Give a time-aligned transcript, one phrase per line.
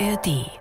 [0.00, 0.57] ARD.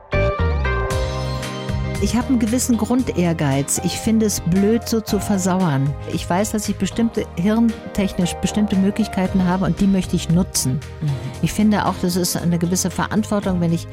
[1.99, 3.81] Ich habe einen gewissen Grundehrgeiz.
[3.83, 5.91] Ich finde es blöd, so zu versauern.
[6.13, 10.73] Ich weiß, dass ich bestimmte hirntechnisch bestimmte Möglichkeiten habe und die möchte ich nutzen.
[11.01, 11.09] Mhm.
[11.41, 13.87] Ich finde auch, das ist eine gewisse Verantwortung, wenn ich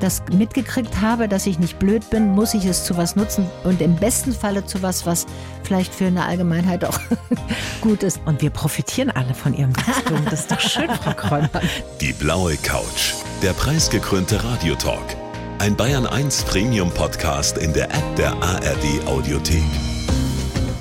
[0.00, 3.80] das mitgekriegt habe, dass ich nicht blöd bin, muss ich es zu was nutzen und
[3.80, 5.24] im besten Falle zu was, was
[5.62, 7.00] vielleicht für eine Allgemeinheit auch
[7.80, 8.20] gut ist.
[8.26, 10.22] Und wir profitieren alle von Ihrem Wachstum.
[10.26, 11.62] Das ist doch schön, Frau Kräumann.
[12.02, 15.25] Die blaue Couch, der preisgekrönte Radiotalk.
[15.58, 19.62] Ein Bayern 1 Premium Podcast in der App der ARD Audiothek.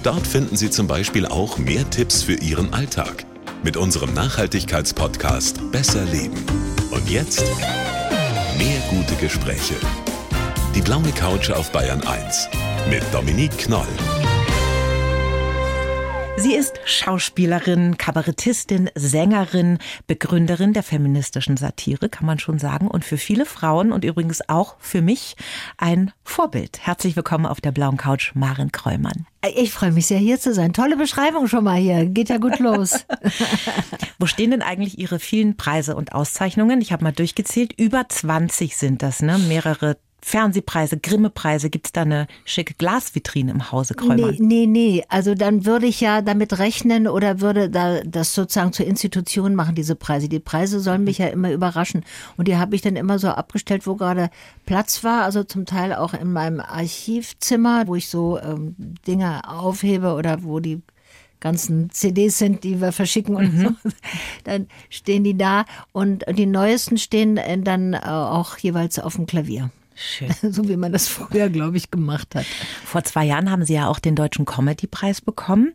[0.03, 3.25] Dort finden Sie zum Beispiel auch mehr Tipps für Ihren Alltag
[3.63, 6.45] mit unserem Nachhaltigkeitspodcast Besser Leben.
[6.91, 7.45] Und jetzt
[8.57, 9.75] mehr gute Gespräche.
[10.76, 12.49] Die blaue Couch auf Bayern 1
[12.89, 13.87] mit Dominique Knoll.
[16.45, 23.18] Sie ist Schauspielerin, Kabarettistin, Sängerin, Begründerin der feministischen Satire, kann man schon sagen, und für
[23.18, 25.37] viele Frauen und übrigens auch für mich
[25.79, 26.85] ein Vorbild.
[26.85, 29.26] Herzlich willkommen auf der blauen Couch, Maren Kräumann.
[29.55, 30.71] Ich freue mich sehr, hier zu sein.
[30.74, 32.05] Tolle Beschreibung schon mal hier.
[32.05, 33.07] Geht ja gut los.
[34.20, 36.80] Wo stehen denn eigentlich Ihre vielen Preise und Auszeichnungen?
[36.80, 37.74] Ich habe mal durchgezählt.
[37.80, 39.40] Über 20 sind das, ne?
[39.40, 44.31] Mehrere Fernsehpreise, Grimme-Preise, gibt es da eine schicke Glasvitrine im Hause Kräumer?
[44.31, 45.04] Nee, nee, nee.
[45.07, 49.76] Also dann würde ich ja damit rechnen oder würde da das sozusagen zur Institution machen,
[49.76, 50.27] diese Preise.
[50.27, 52.03] Die Preise sollen mich ja immer überraschen.
[52.37, 54.31] Und die habe ich dann immer so abgestellt, wo gerade
[54.65, 55.26] Platz war.
[55.26, 60.59] Also zum Teil auch in meinem Archivzimmer, wo ich so ähm, Dinge aufhebe oder wo
[60.59, 60.81] die
[61.40, 63.77] ganzen CDs sind, die wir verschicken und mhm.
[63.84, 63.90] so,
[64.44, 69.69] dann stehen die da und die neuesten stehen dann auch jeweils auf dem Klavier.
[69.96, 70.29] Schön.
[70.56, 72.46] So wie man das früher, glaube ich, gemacht hat.
[72.85, 75.74] Vor zwei Jahren haben Sie ja auch den Deutschen Comedy-Preis bekommen.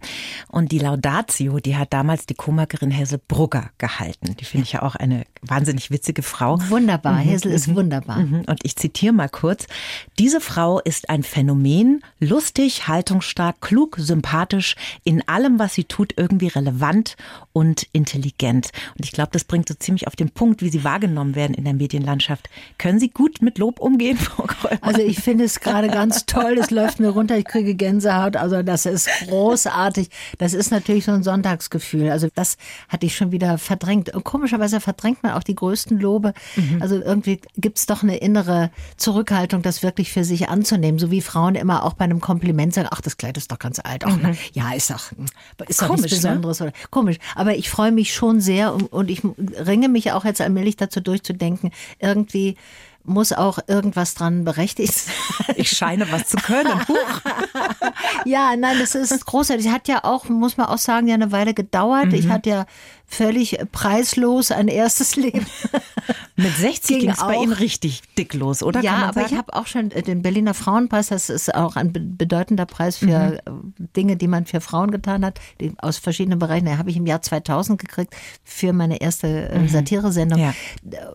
[0.49, 4.37] Und die Laudatio, die hat damals die Komikerin Hessel Brugger gehalten.
[4.39, 6.59] Die finde ich ja auch eine wahnsinnig witzige Frau.
[6.69, 7.15] Wunderbar.
[7.15, 7.29] Mhm.
[7.29, 7.77] Hessel ist mhm.
[7.77, 8.19] wunderbar.
[8.19, 8.45] Mhm.
[8.47, 9.67] Und ich zitiere mal kurz.
[10.19, 16.49] Diese Frau ist ein Phänomen, lustig, haltungsstark, klug, sympathisch, in allem, was sie tut, irgendwie
[16.49, 17.17] relevant
[17.53, 18.71] und intelligent.
[18.97, 21.65] Und ich glaube, das bringt so ziemlich auf den Punkt, wie sie wahrgenommen werden in
[21.65, 22.49] der Medienlandschaft.
[22.79, 24.10] Können Sie gut mit Lob umgehen?
[24.11, 24.79] Gehen, Frau Kräumer?
[24.83, 26.59] Also ich finde es gerade ganz toll.
[26.59, 28.37] Es läuft mir runter, ich kriege Gänsehaut.
[28.37, 30.11] Also das ist großartig.
[30.39, 32.11] Das ist natürlich so ein Sonntagsgefühl.
[32.11, 32.57] Also das
[32.89, 34.15] hatte ich schon wieder verdrängt.
[34.15, 36.35] Und komischerweise verdrängt man auch die größten Lobe.
[36.57, 36.83] Mhm.
[36.83, 40.99] Also irgendwie gibt es doch eine innere Zurückhaltung, das wirklich für sich anzunehmen.
[40.99, 43.81] So wie Frauen immer auch bei einem Kompliment sagen, ach, das Kleid ist doch ganz
[43.83, 44.05] alt.
[44.05, 44.37] Ach, mhm.
[44.53, 45.13] ja, ist doch,
[45.69, 46.31] ist doch Komisch, nichts ne?
[46.31, 46.61] Besonderes.
[46.61, 46.67] Ne?
[46.67, 47.17] Oder, komisch.
[47.35, 49.23] Aber ich freue mich schon sehr und, und ich
[49.59, 52.57] ringe mich auch jetzt allmählich dazu durchzudenken, irgendwie
[53.05, 55.15] muss auch irgendwas dran berechtigt sein.
[55.57, 56.81] Ich scheine was zu können.
[58.25, 59.69] ja, nein, das ist großartig.
[59.69, 62.07] Hat ja auch, muss man auch sagen, ja eine Weile gedauert.
[62.07, 62.15] Mhm.
[62.15, 62.67] Ich hatte ja
[63.11, 65.45] völlig preislos ein erstes Leben.
[66.37, 68.81] Mit 60 ging es bei Ihnen richtig dick los, oder?
[68.81, 72.97] Ja, aber ich habe auch schon den Berliner Frauenpreis, das ist auch ein bedeutender Preis
[72.97, 73.75] für mhm.
[73.97, 75.39] Dinge, die man für Frauen getan hat,
[75.79, 76.65] aus verschiedenen Bereichen.
[76.65, 79.69] Den habe ich im Jahr 2000 gekriegt für meine erste äh, mhm.
[79.69, 80.39] Satiresendung.
[80.39, 80.55] Ja.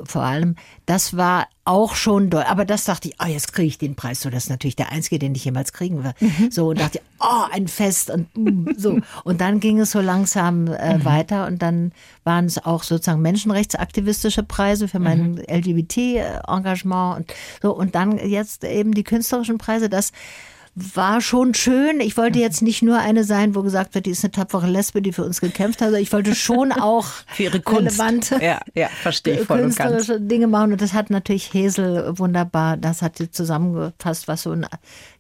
[0.03, 0.55] Vor allem,
[0.85, 2.43] das war auch schon doll.
[2.43, 4.21] Aber das dachte ich, oh, jetzt kriege ich den Preis.
[4.21, 6.23] So, das ist natürlich der einzige, den ich jemals kriegen werde.
[6.23, 6.51] Mhm.
[6.51, 8.99] So, und dachte, oh, ein Fest und mm, so.
[9.23, 11.05] Und dann ging es so langsam äh, mhm.
[11.05, 11.84] weiter und dann
[12.23, 15.43] waren es auch sozusagen menschenrechtsaktivistische Preise für mein mhm.
[15.49, 17.75] LGBT-Engagement und so.
[17.75, 19.89] Und dann jetzt eben die künstlerischen Preise.
[19.89, 20.11] Das
[20.75, 22.01] war schon schön.
[22.01, 25.01] Ich wollte jetzt nicht nur eine sein, wo gesagt wird, die ist eine tapfere Lesbe,
[25.01, 25.87] die für uns gekämpft hat.
[25.87, 27.99] Also ich wollte schon auch für ihre Kunst.
[27.99, 30.73] relevante ja, ja, verstehe ich voll künstlerische Dinge machen.
[30.73, 34.65] Und das hat natürlich Hesel wunderbar, das hat sie zusammengefasst, was so ein,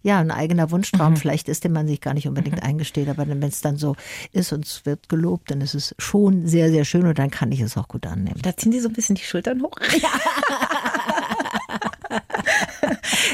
[0.03, 1.17] ja, ein eigener Wunschtraum mhm.
[1.17, 2.67] vielleicht ist, den man sich gar nicht unbedingt mhm.
[2.67, 3.07] eingesteht.
[3.07, 3.95] Aber wenn es dann so
[4.33, 7.53] ist und es wird gelobt, dann ist es schon sehr, sehr schön und dann kann
[7.53, 8.41] ich es auch gut annehmen.
[8.41, 9.77] Da ziehen Sie so ein bisschen die Schultern hoch.
[10.01, 10.09] Ja.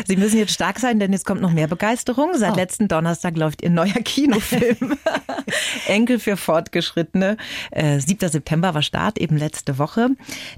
[0.08, 2.32] Sie müssen jetzt stark sein, denn es kommt noch mehr Begeisterung.
[2.36, 2.56] Seit oh.
[2.56, 4.98] letzten Donnerstag läuft Ihr neuer Kinofilm.
[5.88, 7.38] Enkel für Fortgeschrittene.
[7.72, 8.30] Äh, 7.
[8.30, 10.10] September war Start, eben letzte Woche.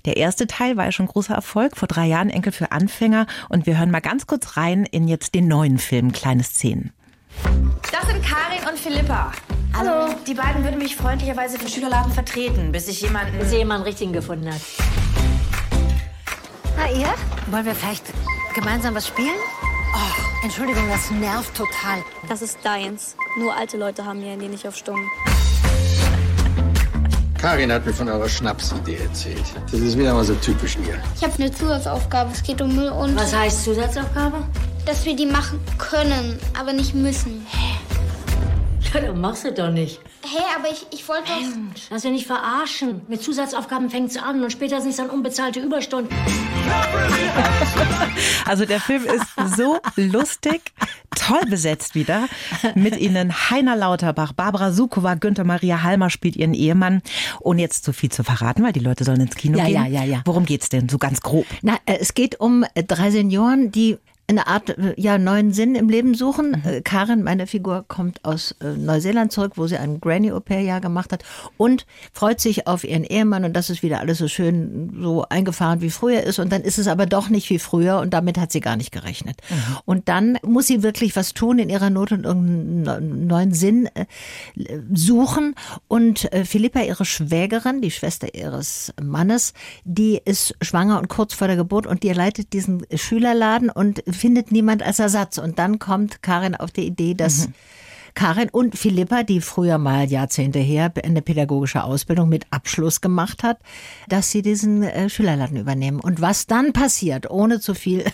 [0.05, 1.77] Der erste Teil war ja schon ein großer Erfolg.
[1.77, 3.27] Vor drei Jahren Enkel für Anfänger.
[3.49, 6.91] Und wir hören mal ganz kurz rein in jetzt den neuen Film, Kleine Szenen.
[7.91, 9.31] Das sind Karin und Philippa.
[9.75, 10.13] Hallo.
[10.27, 13.37] Die beiden würden mich freundlicherweise für Schülerladen vertreten, bis ich jemanden...
[13.39, 14.61] Bis jemanden richtigen gefunden hat.
[16.77, 17.13] Na ihr?
[17.49, 18.03] Wollen wir vielleicht
[18.53, 19.35] gemeinsam was spielen?
[19.95, 22.03] Oh, Entschuldigung, das nervt total.
[22.29, 23.15] Das ist deins.
[23.37, 24.99] Nur alte Leute haben hier die nicht auf Stumm.
[27.39, 29.43] Karin hat mir von eurer Schnapsidee erzählt.
[29.69, 30.97] Das ist wieder mal so typisch ihr.
[31.17, 32.31] Ich habe eine Zusatzaufgabe.
[32.31, 33.15] Es geht um Müll und...
[33.17, 34.37] Was heißt Zusatzaufgabe?
[34.85, 37.45] Dass wir die machen können, aber nicht müssen.
[39.01, 39.99] Das machst du doch nicht.
[40.23, 41.39] Hey, aber ich, ich wollte doch...
[41.41, 43.01] Mensch, lass ja nicht verarschen.
[43.07, 46.15] Mit Zusatzaufgaben fängt's an und später sind es dann unbezahlte Überstunden.
[48.45, 50.61] Also der Film ist so lustig,
[51.15, 52.27] toll besetzt wieder.
[52.75, 57.01] Mit ihnen Heiner Lauterbach, Barbara Sukowa, Günther Maria Halmer spielt ihren Ehemann.
[57.41, 59.73] Ohne jetzt zu viel zu verraten, weil die Leute sollen ins Kino Ja, gehen.
[59.73, 60.21] ja, ja, ja.
[60.25, 61.45] Worum geht's denn so ganz grob?
[61.61, 63.97] Na, äh, es geht um drei Senioren, die
[64.27, 66.63] eine Art äh, ja neuen Sinn im Leben suchen.
[66.65, 70.61] Äh, Karin, meine Figur, kommt aus äh, Neuseeland zurück, wo sie ein Granny Au pair
[70.61, 71.23] Jahr gemacht hat
[71.57, 75.81] und freut sich auf ihren Ehemann und das ist wieder alles so schön so eingefahren
[75.81, 78.51] wie früher ist und dann ist es aber doch nicht wie früher und damit hat
[78.51, 79.41] sie gar nicht gerechnet.
[79.85, 83.89] Und dann muss sie wirklich was tun in ihrer Not und irgendeinen neuen Sinn
[84.93, 85.55] suchen
[85.87, 89.53] und Philippa, ihre Schwägerin, die Schwester ihres Mannes,
[89.83, 94.51] die ist schwanger und kurz vor der Geburt und die leitet diesen Schülerladen und findet
[94.51, 95.37] niemand als Ersatz.
[95.37, 97.49] Und dann kommt Karin auf die Idee, dass
[98.15, 103.59] Karin und Philippa, die früher mal Jahrzehnte her eine pädagogische Ausbildung mit Abschluss gemacht hat,
[104.07, 105.99] dass sie diesen äh, Schülerladen übernehmen.
[105.99, 108.05] Und was dann passiert, ohne zu viel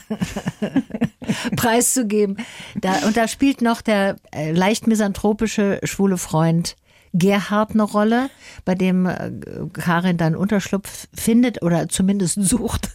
[1.56, 2.38] preiszugeben,
[2.80, 6.76] da, und da spielt noch der äh, leicht misanthropische schwule Freund
[7.14, 8.30] Gerhard eine Rolle,
[8.66, 9.32] bei dem äh,
[9.74, 12.90] Karin dann Unterschlupf findet oder zumindest sucht,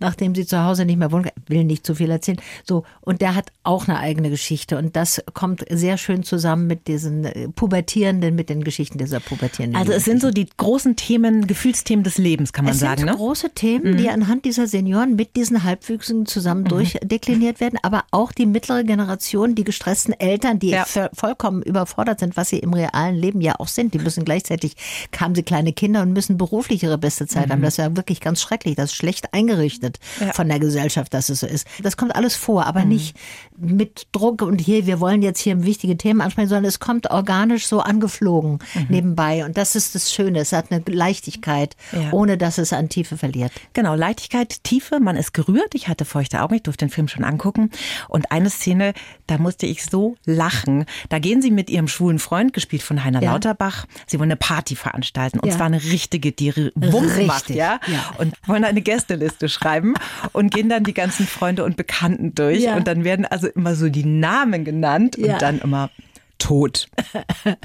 [0.00, 1.28] nachdem sie zu Hause nicht mehr wohnt.
[1.48, 2.40] Will nicht zu viel erzählen.
[2.64, 6.88] So und der hat auch eine eigene Geschichte und das kommt sehr schön zusammen mit
[6.88, 9.80] diesen äh, pubertierenden, mit den Geschichten dieser pubertierenden.
[9.80, 12.98] Also es sind so die großen Themen, Gefühlsthemen des Lebens, kann man es sagen.
[12.98, 13.16] sind Ne?
[13.16, 18.46] große Themen, die anhand dieser Senioren mit diesen Halbwüchsigen zusammen durchdekliniert werden, aber auch die
[18.46, 20.84] mittlere Generation, die gestressten Eltern, die Ja.
[21.12, 23.94] vollkommen überfordert sind, was sie im realen Leben ja auch sind.
[23.94, 24.74] Die müssen gleichzeitig,
[25.18, 27.62] haben sie kleine Kinder und müssen beruflich ihre beste Zeit haben.
[27.62, 28.76] Das ist ja wirklich ganz schrecklich.
[28.76, 30.32] Das ist schlecht eingerichtet Ja.
[30.32, 31.66] von der Gesellschaft, dass es so ist.
[31.82, 33.16] Das kommt alles vor, aber nicht
[33.58, 37.66] mit Druck und hier, wir wollen jetzt hier wichtige Themen ansprechen, sondern es kommt organisch
[37.66, 38.58] so angeflogen
[38.88, 39.44] nebenbei.
[39.44, 40.40] Und das ist das Schöne.
[40.40, 42.12] Es hat eine Leichtigkeit, Ja.
[42.12, 43.52] ohne dass es an Tiefe verliert.
[43.74, 45.74] Genau, Leichtigkeit, Tiefe, man ist gerührt.
[45.74, 47.70] Ich hatte feuchte Augen, ich durfte den Film schon angucken.
[48.08, 48.94] Und eine Szene,
[49.26, 50.86] da musste ich so lachen.
[51.08, 53.32] Da gehen sie mit ihrem schwulen Freund, gespielt von Heiner Ja.
[53.50, 55.40] Lauterbach, sie wollen eine Party veranstalten.
[55.40, 55.56] Und Ja.
[55.56, 57.80] zwar eine richtige, die Wumms macht, Richtig, ja?
[57.86, 58.10] ja.
[58.18, 59.94] Und wollen eine Gästeliste schreiben
[60.32, 62.62] und gehen dann die ganzen Freunde und Bekannten durch.
[62.62, 62.76] Ja.
[62.76, 65.90] Und dann werden also immer so die Namen genannt und dann immer
[66.40, 66.88] Tod,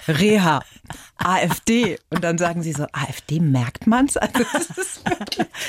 [0.08, 0.62] Reha,
[1.18, 1.98] AfD.
[2.10, 4.16] Und dann sagen sie so, AfD merkt man's?
[4.26, 4.44] Also
[4.82, 5.02] ist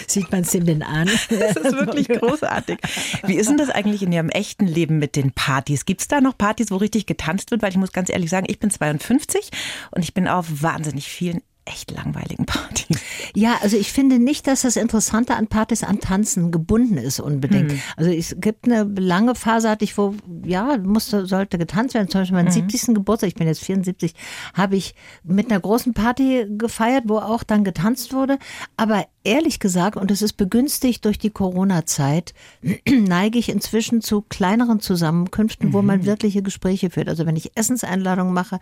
[0.07, 1.07] Sieht man es dem denn an?
[1.07, 2.79] das ist wirklich großartig.
[3.25, 5.85] Wie ist denn das eigentlich in Ihrem echten Leben mit den Partys?
[5.85, 7.63] Gibt es da noch Partys, wo richtig getanzt wird?
[7.63, 9.51] Weil ich muss ganz ehrlich sagen, ich bin 52
[9.93, 12.99] und ich bin auf wahnsinnig vielen echt langweiligen Partys.
[13.35, 17.73] Ja, also ich finde nicht, dass das Interessante an Partys an Tanzen gebunden ist unbedingt.
[17.97, 20.15] Also es gibt eine lange Phase, hatte ich, wo,
[20.45, 22.09] ja, musste, sollte getanzt werden.
[22.09, 22.95] Zum Beispiel meinen 70.
[22.95, 24.15] Geburtstag, ich bin jetzt 74,
[24.55, 28.39] habe ich mit einer großen Party gefeiert, wo auch dann getanzt wurde.
[28.77, 32.33] Aber ehrlich gesagt, und es ist begünstigt durch die Corona-Zeit,
[32.89, 37.09] neige ich inzwischen zu kleineren Zusammenkünften, wo man wirkliche Gespräche führt.
[37.09, 38.61] Also wenn ich Essenseinladungen mache,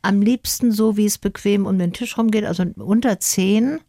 [0.00, 3.80] am liebsten so, wie es bequem um den Tisch rumgeht, also unter zehn,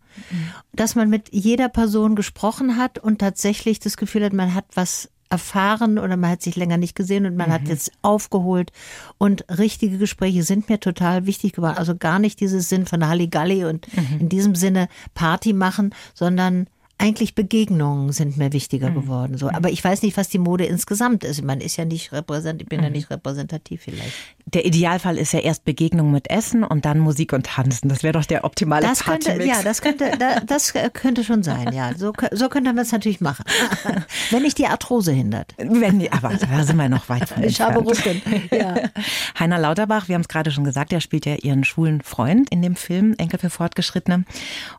[0.73, 5.09] dass man mit jeder Person gesprochen hat und tatsächlich das Gefühl hat, man hat was
[5.29, 8.71] erfahren oder man hat sich länger nicht gesehen und man hat jetzt aufgeholt.
[9.17, 11.77] Und richtige Gespräche sind mir total wichtig geworden.
[11.77, 13.87] Also gar nicht dieses Sinn von Halligalli und
[14.19, 16.67] in diesem Sinne Party machen, sondern
[16.97, 19.37] eigentlich Begegnungen sind mir wichtiger geworden.
[19.37, 21.43] So, aber ich weiß nicht, was die Mode insgesamt ist.
[21.43, 24.13] Man ist ja nicht repräsent, ich bin ja nicht repräsentativ vielleicht.
[24.45, 27.89] Der Idealfall ist ja erst Begegnung mit Essen und dann Musik und Tanzen.
[27.89, 31.73] Das wäre doch der optimale Das könnte, ja, das könnte, da- das könnte schon sein,
[31.73, 31.91] ja.
[31.97, 33.43] So, so könnte man es natürlich machen.
[34.31, 35.53] Wenn nicht die Arthrose hindert.
[35.57, 38.21] Wenn die, aber da sind wir noch weit von Ich habe entfernt.
[38.25, 38.49] Rücken.
[38.57, 38.75] Ja.
[39.39, 42.61] Heiner Lauterbach, wir haben es gerade schon gesagt, er spielt ja ihren schwulen Freund in
[42.61, 44.23] dem Film Enkel für Fortgeschrittene.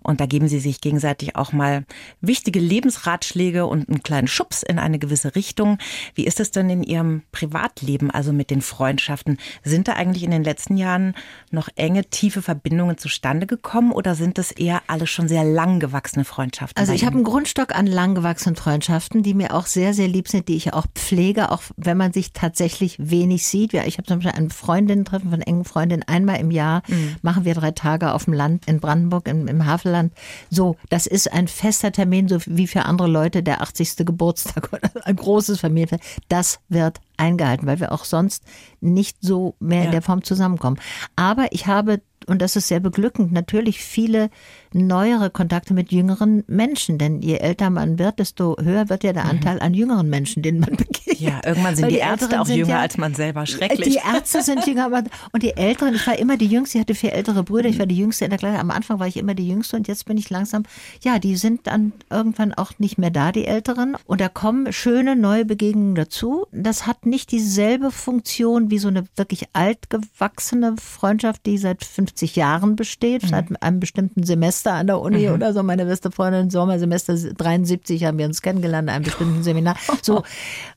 [0.02, 1.84] Und da geben sie sich gegenseitig auch mal
[2.20, 5.78] wichtige Lebensratschläge und einen kleinen Schubs in eine gewisse Richtung.
[6.14, 9.38] Wie ist es denn in Ihrem Privatleben, also mit den Freundschaften?
[9.62, 11.14] Sind da eigentlich in den letzten Jahren
[11.50, 16.24] noch enge, tiefe Verbindungen zustande gekommen oder sind das eher alles schon sehr lang gewachsene
[16.24, 16.80] Freundschaften?
[16.80, 20.48] Also ich habe einen Grundstock an langgewachsenen Freundschaften, die mir auch sehr, sehr lieb sind,
[20.48, 23.74] die ich auch pflege, auch wenn man sich tatsächlich wenig sieht.
[23.74, 26.82] Ich habe zum Beispiel ein Freundinnen-Treffen von engen Freundinnen einmal im Jahr,
[27.22, 30.12] machen wir drei Tage auf dem Land in Brandenburg, im, im Havelland.
[30.50, 33.96] So, das ist ein fester Termin, so wie für andere Leute der 80.
[34.06, 36.02] Geburtstag oder ein großes Familienfest.
[36.28, 38.44] Das wird eingehalten, weil wir auch sonst
[38.80, 39.84] nicht so mehr Ja.
[39.86, 40.78] in der Form zusammenkommen.
[41.16, 44.30] Aber ich habe und das ist sehr beglückend, natürlich viele
[44.72, 46.98] neuere Kontakte mit jüngeren Menschen.
[46.98, 50.60] Denn je älter man wird, desto höher wird ja der Anteil an jüngeren Menschen, denen
[50.60, 51.20] man begegnet.
[51.20, 53.46] Ja, irgendwann sind Weil die, Ärzte auch jünger ja- als man selber.
[53.46, 53.88] Schrecklich.
[53.88, 55.02] Die Ärzte sind jünger, aber
[55.32, 57.86] und die Älteren, ich war immer die Jüngste, ich hatte vier ältere Brüder, ich war
[57.86, 58.58] die Jüngste in der Klasse.
[58.58, 60.64] Am Anfang war ich immer die Jüngste und jetzt bin ich langsam,
[61.02, 63.96] ja, die sind dann irgendwann auch nicht mehr da, die Älteren.
[64.06, 66.46] Und da kommen schöne neue Begegnungen dazu.
[66.52, 71.84] Das hat nicht dieselbe Funktion wie so eine wirklich altgewachsene Freundschaft, die seit
[72.16, 75.62] 50 Jahren besteht, seit einem bestimmten Semester an der Uni oder so.
[75.62, 79.76] Meine beste Freundin, Sommersemester 73 haben wir uns kennengelernt, an einem bestimmten Seminar.
[80.00, 80.22] So.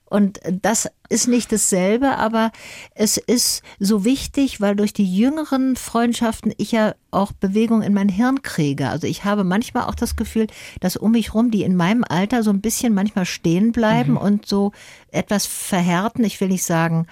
[0.03, 2.51] Und das ist nicht dasselbe, aber
[2.96, 8.10] es ist so wichtig, weil durch die jüngeren Freundschaften ich ja auch Bewegung in mein
[8.10, 8.89] Hirn kriege.
[8.89, 10.48] Also ich habe manchmal auch das Gefühl,
[10.79, 14.46] dass um mich rum, die in meinem Alter so ein bisschen manchmal stehen bleiben und
[14.46, 14.72] so
[15.12, 16.24] etwas verhärten.
[16.24, 17.05] Ich will nicht sagen,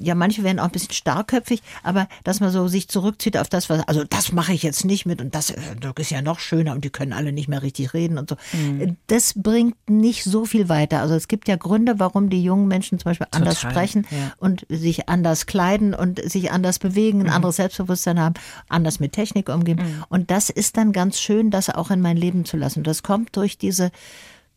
[0.00, 3.68] ja, manche werden auch ein bisschen starkköpfig, aber dass man so sich zurückzieht auf das,
[3.70, 6.38] was, also das mache ich jetzt nicht mit und das, äh, das ist ja noch
[6.38, 8.36] schöner und die können alle nicht mehr richtig reden und so.
[8.80, 11.00] Äh, Das bringt nicht so viel weiter.
[11.00, 14.32] Also es gibt ja Gründe, warum die jungen Menschen zum Beispiel anders Total, sprechen ja.
[14.38, 18.34] und sich anders kleiden und sich anders bewegen, ein anderes Selbstbewusstsein haben,
[18.68, 19.80] anders mit Technik umgehen.
[20.08, 22.82] Und das ist dann ganz schön, das auch in mein Leben zu lassen.
[22.82, 23.90] Das kommt durch diese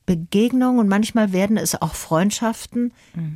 [0.08, 2.92] Begegnung und manchmal werden es auch Freundschaften,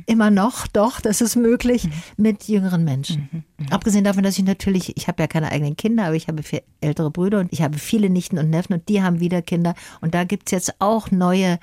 [0.06, 3.44] immer noch, doch, das ist möglich, mit jüngeren Menschen.
[3.70, 6.62] Abgesehen davon, dass ich natürlich, ich habe ja keine eigenen Kinder, aber ich habe vier
[6.80, 10.14] ältere Brüder und ich habe viele Nichten und Neffen und die haben wieder Kinder und
[10.14, 11.60] da gibt's jetzt auch neue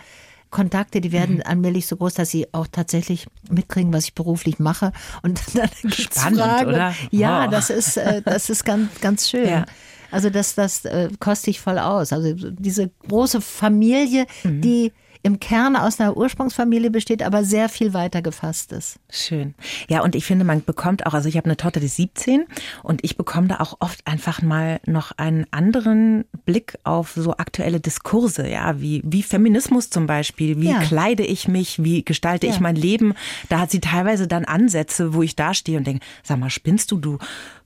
[0.52, 4.92] Kontakte, die werden allmählich so groß, dass sie auch tatsächlich mitkriegen, was ich beruflich mache.
[5.22, 6.70] Und dann gibt's Spannend, Fragen.
[6.70, 6.96] oder?
[7.12, 7.52] Ja, Oh.
[7.52, 9.48] das ist, äh, das ist ganz, ganz schön.
[9.48, 9.66] Ja.
[10.12, 12.14] Also das, das äh, koste ich voll aus.
[12.14, 18.22] Also diese große Familie, die im Kern aus einer Ursprungsfamilie besteht, aber sehr viel weiter
[18.22, 19.00] gefasst ist.
[19.10, 19.54] Schön.
[19.90, 22.46] Ja, und ich finde, man bekommt auch, also ich habe eine Tochter, die ist 17
[22.84, 27.82] und ich bekomme da auch oft einfach mal noch einen anderen Blick auf so aktuelle
[27.82, 30.80] Diskurse, ja, wie, wie Feminismus zum Beispiel, wie Ja.
[30.80, 32.62] kleide ich mich, wie gestalte ich Ja.
[32.62, 33.14] mein Leben.
[33.50, 36.92] Da hat sie teilweise dann Ansätze, wo ich da stehe und denke, sag mal, spinnst
[36.92, 37.18] du, du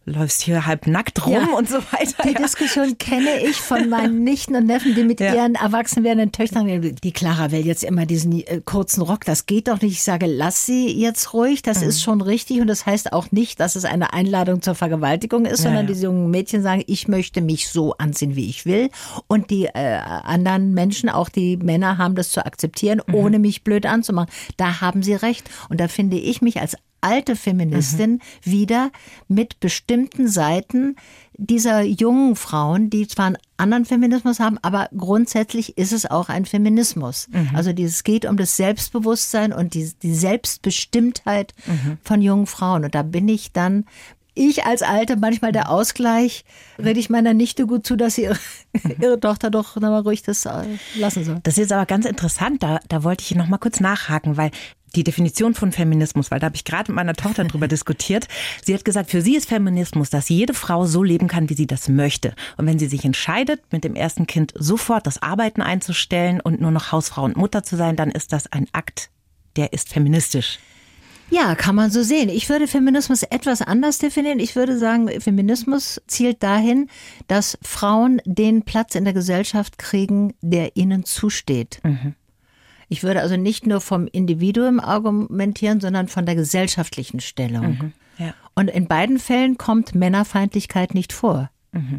[0.06, 1.48] läufst hier halb nackt rum Ja.
[1.58, 2.24] und so weiter.
[2.24, 2.40] Die ja.
[2.42, 5.34] Diskussion kenne ich von meinen Nichten und Neffen, die mit Ja.
[5.34, 6.68] ihren erwachsen werdenden Töchtern,
[7.02, 9.94] die Clara will jetzt immer diesen äh, kurzen Rock, das geht doch nicht.
[9.94, 11.88] Ich sage, lass sie jetzt ruhig, das Mhm.
[11.90, 15.62] ist schon richtig und das heißt auch nicht, dass es eine Einladung zur Vergewaltigung ist,
[15.64, 18.90] sondern diese jungen Mädchen sagen, ich möchte mich so anziehen, wie ich will
[19.28, 23.16] und die äh, anderen Menschen, auch die Männer, haben das zu akzeptieren, Mhm.
[23.16, 24.30] ohne mich blöd anzumachen.
[24.58, 28.92] Da haben sie recht und da finde ich mich als alte Feministin wieder
[29.28, 30.96] mit bestimmten Seiten
[31.36, 36.46] dieser jungen Frauen, die zwar einen anderen Feminismus haben, aber grundsätzlich ist es auch ein
[36.46, 37.28] Feminismus.
[37.54, 41.54] Also dieses geht um das Selbstbewusstsein und die, die Selbstbestimmtheit
[42.04, 42.86] von jungen Frauen.
[42.86, 43.86] Und da bin ich dann
[44.36, 46.44] ich als Alte manchmal der Ausgleich,
[46.80, 48.38] rede ich meiner Nichte gut zu, dass sie ihre,
[49.00, 50.64] ihre Tochter doch noch mal ruhig das äh,
[50.96, 51.40] lassen soll.
[51.44, 54.52] Das ist aber ganz interessant, da, da wollte ich noch mal kurz nachhaken, weil
[54.96, 58.28] die Definition von Feminismus, weil da habe ich gerade mit meiner Tochter drüber diskutiert.
[58.64, 61.68] Sie hat gesagt, für sie ist Feminismus, dass jede Frau so leben kann, wie sie
[61.68, 62.34] das möchte.
[62.58, 66.72] Und wenn sie sich entscheidet, mit dem ersten Kind sofort das Arbeiten einzustellen und nur
[66.72, 69.10] noch Hausfrau und Mutter zu sein, dann ist das ein Akt,
[69.56, 70.60] der ist feministisch.
[71.30, 72.30] Ja, kann man so sehen.
[72.30, 74.40] Ich würde Feminismus etwas anders definieren.
[74.40, 76.90] Ich würde sagen, Feminismus zielt dahin,
[77.28, 81.80] dass Frauen den Platz in der Gesellschaft kriegen, der ihnen zusteht.
[82.94, 87.92] Ich würde also nicht nur vom Individuum argumentieren, sondern von der gesellschaftlichen Stellung.
[88.20, 88.36] Ja.
[88.54, 91.50] Und in beiden Fällen kommt Männerfeindlichkeit nicht vor.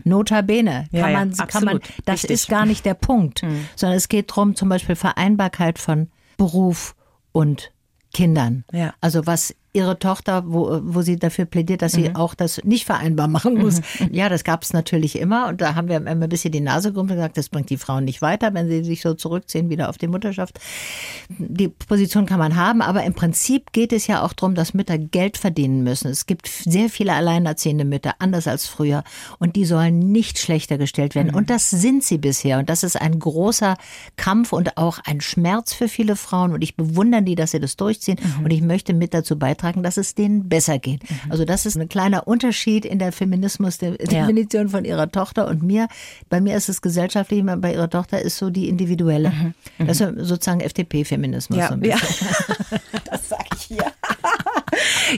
[0.05, 2.31] Notabene Ja, kann ja, man, kann man, das Richtig.
[2.31, 3.43] ist gar nicht der Punkt,
[3.75, 6.95] sondern es geht darum, zum Beispiel Vereinbarkeit von Beruf
[7.33, 7.73] und
[8.13, 8.63] Kindern.
[8.71, 8.95] Ja.
[9.01, 13.26] Also was ihre Tochter, wo, wo sie dafür plädiert, dass sie auch das nicht vereinbar
[13.26, 13.81] machen muss.
[14.12, 15.49] Ja, das gab es natürlich immer.
[15.49, 17.76] Und da haben wir immer ein bisschen die Nase gerümpft und gesagt, das bringt die
[17.76, 20.61] Frauen nicht weiter, wenn sie sich so zurückziehen wieder auf die Mutterschaft.
[21.28, 24.97] Die Position kann man haben, aber im Prinzip geht es ja auch darum, dass Mütter
[24.97, 26.09] Geld verdienen müssen.
[26.09, 29.02] Es gibt sehr viele alleinerziehende Mütter, anders als früher.
[29.40, 31.35] Und die sollen nicht schlechter gestellt werden.
[31.35, 32.61] Und das sind sie bisher.
[32.61, 33.76] Und das ist ein großer
[34.16, 36.52] Kampf und auch ein Schmerz für viele Frauen.
[36.52, 38.21] Und ich bewundere die, dass sie das durchziehen.
[38.45, 41.02] Und ich möchte mit dazu beitragen, dass es denen besser geht.
[41.28, 45.62] Also das ist ein kleiner Unterschied in der Feminismus, der Definition von ihrer Tochter und
[45.62, 45.88] mir.
[46.28, 49.54] Bei mir ist es gesellschaftlich, bei ihrer Tochter ist so die individuelle.
[49.78, 51.59] Das ist sozusagen FDP-Feminismus.
[51.59, 51.97] Ja, so ja.
[53.11, 53.85] das sage ich hier.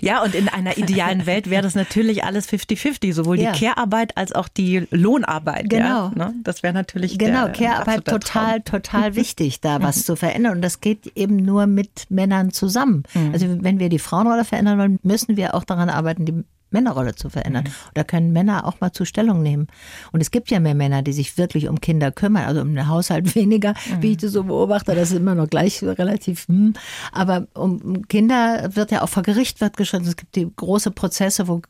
[0.03, 3.53] Ja, und in einer idealen Welt wäre das natürlich alles 50-50, sowohl Ja.
[3.53, 5.69] die Care-Arbeit als auch die Lohnarbeit.
[5.71, 6.09] Genau.
[6.09, 6.35] Ja, ne?
[6.45, 10.53] Das wäre natürlich Genau, Care-Arbeit total, total wichtig, da was zu verändern.
[10.57, 13.05] Und das geht eben nur mit Männern zusammen.
[13.15, 13.31] Mhm.
[13.33, 17.31] Also wenn wir die Frauenrolle verändern wollen, müssen wir auch daran arbeiten, die Männerrolle zu
[17.31, 17.65] verändern.
[17.95, 19.69] Da können Männer auch mal zu Stellung nehmen.
[20.13, 22.89] Und es gibt ja mehr Männer, die sich wirklich um Kinder kümmern, also um den
[22.89, 24.95] Haushalt weniger, wie ich das so beobachte.
[24.95, 26.75] Das ist immer noch gleich relativ, hm.
[27.13, 30.07] aber um Kinder wird ja auch vor Gericht wird geschritten.
[30.07, 31.63] Es gibt die große Prozesse, wo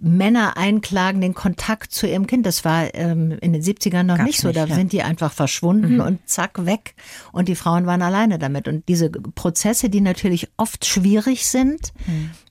[0.00, 2.46] Männer einklagen den Kontakt zu ihrem Kind.
[2.46, 4.52] Das war ähm, in den 70ern noch Gab's nicht so.
[4.52, 4.76] Da nicht, ja.
[4.76, 6.94] sind die einfach verschwunden und zack, weg.
[7.32, 8.68] Und die Frauen waren alleine damit.
[8.68, 11.92] Und diese Prozesse, die natürlich oft schwierig sind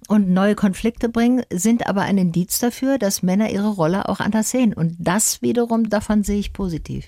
[0.08, 4.52] und neue Konflikte bringen, sind aber ein Indiz dafür, dass Männer ihre Rolle auch anders
[4.52, 4.74] sehen.
[4.74, 7.06] Und das wiederum, davon sehe ich positiv.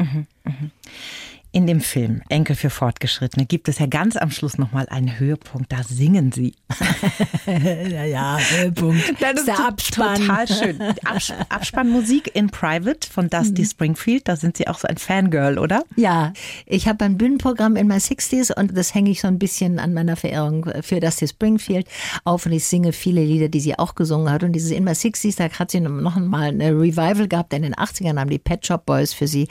[1.55, 5.71] In dem Film Enkel für Fortgeschrittene gibt es ja ganz am Schluss nochmal einen Höhepunkt.
[5.71, 6.53] Da singen sie.
[7.47, 9.01] ja, ja, Höhepunkt.
[9.21, 10.19] Das ist der Abspann.
[10.19, 10.81] Total schön.
[11.05, 13.67] Abs Abspannmusik in Private von Dusty Mhm.
[13.67, 14.27] Springfield.
[14.27, 15.85] Da sind Sie auch so ein Fangirl, oder?
[15.95, 16.33] Ja,
[16.65, 19.93] ich habe ein Bühnenprogramm in my 60s und das hänge ich so ein bisschen an
[19.93, 21.87] meiner Verehrung für Dusty Springfield
[22.25, 24.43] auf und ich singe viele Lieder, die sie auch gesungen hat.
[24.43, 27.53] Und dieses in my 60s, da hat sie noch mal eine Revival gehabt.
[27.53, 29.47] In den 80ern haben die Pet Shop Boys für sie,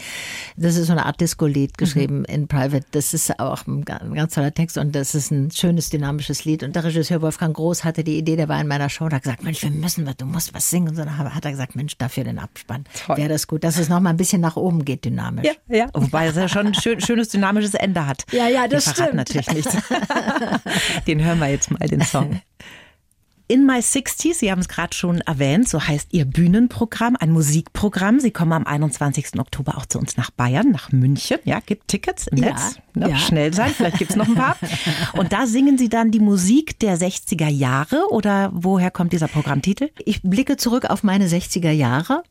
[0.58, 2.84] das ist so eine Art Disco-Lied geschrieben in Private.
[2.90, 6.44] Das ist auch ein ga- ein ganz toller Text und das ist ein schönes, dynamisches
[6.44, 6.62] Lied.
[6.62, 9.22] Und der Regisseur Wolfgang Groß hatte die Idee, der war in meiner Show, der hat
[9.24, 10.88] gesagt, Mensch, wir müssen was, du musst was singen.
[10.90, 12.84] Und dann hat er gesagt, Mensch, dafür den Abspann.
[13.14, 15.48] Wäre das gut, dass es noch mal ein bisschen nach oben geht, dynamisch.
[15.68, 15.86] ja.
[15.94, 18.24] Wobei es ja schon ein schön, schönes dynamisches Ende hat.
[18.32, 19.14] Ja, ja, das stimmt.
[19.14, 19.76] natürlich nichts.
[21.06, 22.40] Den hören wir jetzt mal, den Song.
[23.46, 28.18] In My 60s, Sie haben es gerade schon erwähnt, so heißt Ihr Bühnenprogramm, ein Musikprogramm.
[28.18, 29.38] Sie kommen am 21.
[29.38, 31.38] Oktober auch zu uns nach Bayern, nach München.
[31.44, 32.78] Ja, gibt Tickets im Ja, Netz.
[32.94, 33.10] Ne?
[33.10, 33.18] ja.
[33.18, 34.56] Schnell sein, vielleicht gibt's noch ein paar.
[35.12, 39.90] Und da singen Sie dann die Musik der 60er Jahre oder woher kommt dieser Programmtitel?
[40.06, 42.22] Ich blicke zurück auf meine 60er Jahre.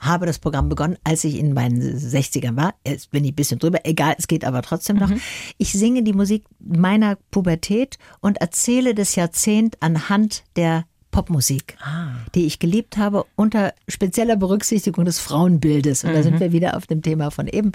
[0.00, 2.74] Habe das Programm begonnen, als ich in meinen 60ern war.
[2.86, 3.80] Jetzt bin ich ein bisschen drüber.
[3.84, 5.10] Egal, es geht aber trotzdem noch.
[5.56, 10.84] Ich singe die Musik meiner Pubertät und erzähle das Jahrzehnt anhand der
[11.18, 11.76] Popmusik,
[12.36, 16.04] die ich geliebt habe, unter spezieller Berücksichtigung des Frauenbildes.
[16.04, 17.72] Und da sind wir wieder auf dem Thema von eben.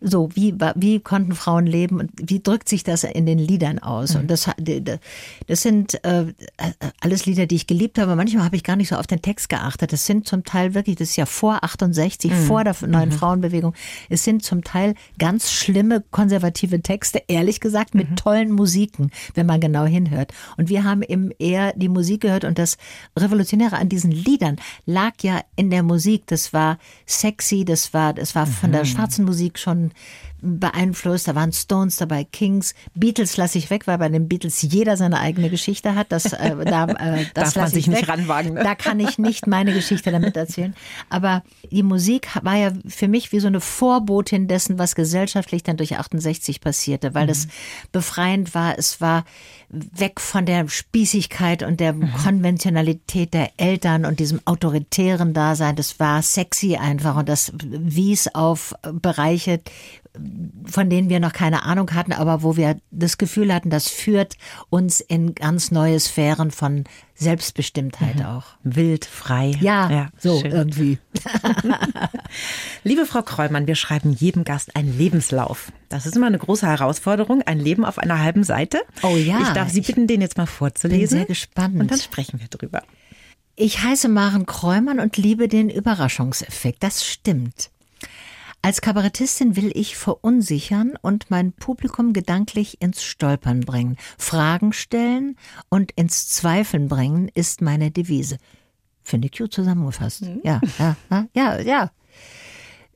[0.00, 4.16] So, wie, wie konnten Frauen leben und wie drückt sich das in den Liedern aus?
[4.16, 6.32] Und das, das sind äh,
[7.00, 8.16] alles Lieder, die ich geliebt habe.
[8.16, 9.92] Manchmal habe ich gar nicht so auf den Text geachtet.
[9.92, 13.74] Das sind zum Teil wirklich, das ist ja vor 68, vor der neuen Frauenbewegung.
[14.08, 19.60] Es sind zum Teil ganz schlimme konservative Texte, ehrlich gesagt, mit tollen Musiken, wenn man
[19.60, 20.32] genau hinhört.
[20.56, 22.77] Und wir haben eben eher die Musik gehört und das
[23.16, 26.26] Revolutionäre an diesen Liedern lag ja in der Musik.
[26.26, 29.92] Das war sexy, das war, das war von der schwarzen Musik schon
[30.40, 31.28] beeinflusst.
[31.28, 35.20] Da waren Stones dabei, Kings, Beatles lasse ich weg, weil bei den Beatles jeder seine
[35.20, 36.12] eigene Geschichte hat.
[36.12, 38.08] Das, äh, da, äh, das Darf man sich ich nicht weg.
[38.08, 38.62] ranwagen, ne?
[38.62, 40.74] Da kann ich nicht meine Geschichte damit erzählen.
[41.08, 45.76] Aber die Musik war ja für mich wie so eine Vorbotin dessen, was gesellschaftlich dann
[45.76, 47.48] durch 68 passierte, weil es
[47.92, 48.78] befreiend war.
[48.78, 49.24] Es war
[49.70, 55.76] weg von der Spießigkeit und der Konventionalität der Eltern und diesem autoritären Dasein.
[55.76, 59.60] Das war sexy einfach und das wies auf Bereiche,
[60.64, 64.34] von denen wir noch keine Ahnung hatten, aber wo wir das Gefühl hatten, das führt
[64.70, 68.44] uns in ganz neue Sphären von Selbstbestimmtheit auch.
[68.62, 69.52] Wild, frei.
[69.60, 70.52] Ja, so schön.
[70.52, 70.98] irgendwie.
[72.84, 75.72] Liebe Frau Kreumann, wir schreiben jedem Gast einen Lebenslauf.
[75.88, 78.80] Das ist immer eine große Herausforderung, ein Leben auf einer halben Seite.
[79.02, 81.00] Oh ja, Ich darf Sie bitten, den jetzt mal vorzulesen.
[81.00, 81.80] bin sehr gespannt.
[81.80, 82.82] Und dann sprechen wir drüber.
[83.56, 86.82] Ich heiße Maren Kräumann und liebe den Überraschungseffekt.
[86.82, 87.70] Das stimmt.
[88.60, 93.96] Als Kabarettistin will ich verunsichern und mein Publikum gedanklich ins Stolpern bringen.
[94.18, 95.36] Fragen stellen
[95.68, 98.36] und ins Zweifeln bringen ist meine Devise.
[99.02, 100.22] Finde ich gut zusammengefasst.
[100.42, 101.90] Ja, ja, ja, ja, ja.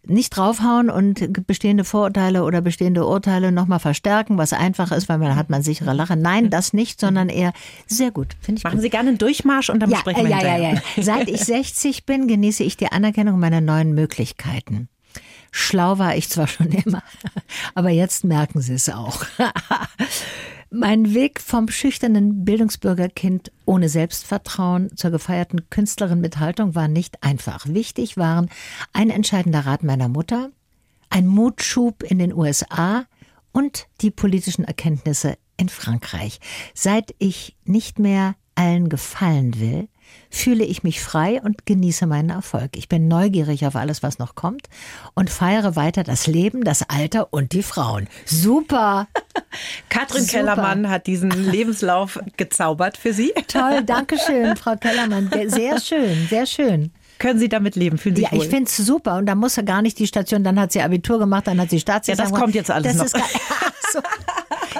[0.04, 5.36] Nicht draufhauen und bestehende Vorurteile oder bestehende Urteile nochmal verstärken, was einfach ist, weil man
[5.36, 6.16] hat man sichere Lache.
[6.16, 7.52] Nein, das nicht, sondern eher
[7.86, 8.34] sehr gut.
[8.40, 8.82] Finde ich Machen gut.
[8.82, 10.82] Sie gerne einen Durchmarsch und dann Ja, besprechen äh, wir ja, ja, hinterher.
[10.96, 11.02] ja.
[11.04, 14.88] Seit ich 60 bin, genieße ich die Anerkennung meiner neuen Möglichkeiten.
[15.52, 17.02] Schlau war ich zwar schon immer,
[17.74, 19.24] aber jetzt merken Sie es auch.
[20.70, 27.66] Mein Weg vom schüchternen Bildungsbürgerkind ohne Selbstvertrauen zur gefeierten Künstlerin mit Haltung war nicht einfach.
[27.68, 28.48] Wichtig waren
[28.94, 30.50] ein entscheidender Rat meiner Mutter,
[31.10, 33.04] ein Mutschub in den USA
[33.52, 36.40] und die politischen Erkenntnisse in Frankreich.
[36.72, 39.88] Seit ich nicht mehr allen gefallen will,
[40.30, 42.70] fühle ich mich frei und genieße meinen Erfolg.
[42.76, 44.68] Ich bin neugierig auf alles, was noch kommt
[45.14, 48.08] und feiere weiter das Leben, das Alter und die Frauen.
[48.24, 49.08] Super!
[49.88, 50.32] Katrin Super.
[50.38, 53.32] Kellermann hat diesen Lebenslauf gezaubert für Sie.
[53.48, 55.30] Toll, danke schön, Frau Kellermann.
[55.46, 56.92] Sehr schön, sehr schön.
[57.18, 57.98] Können Sie damit leben?
[57.98, 58.42] Fühlen Sie Ja, wohl?
[58.42, 59.16] ich finde es super.
[59.16, 61.70] Und da muss er gar nicht die Station, dann hat sie Abitur gemacht, dann hat
[61.70, 62.30] sie Staatsexamen.
[62.30, 63.20] Ja, das kommt jetzt alles das noch.
[63.26, 64.00] Ist gar, Ach so.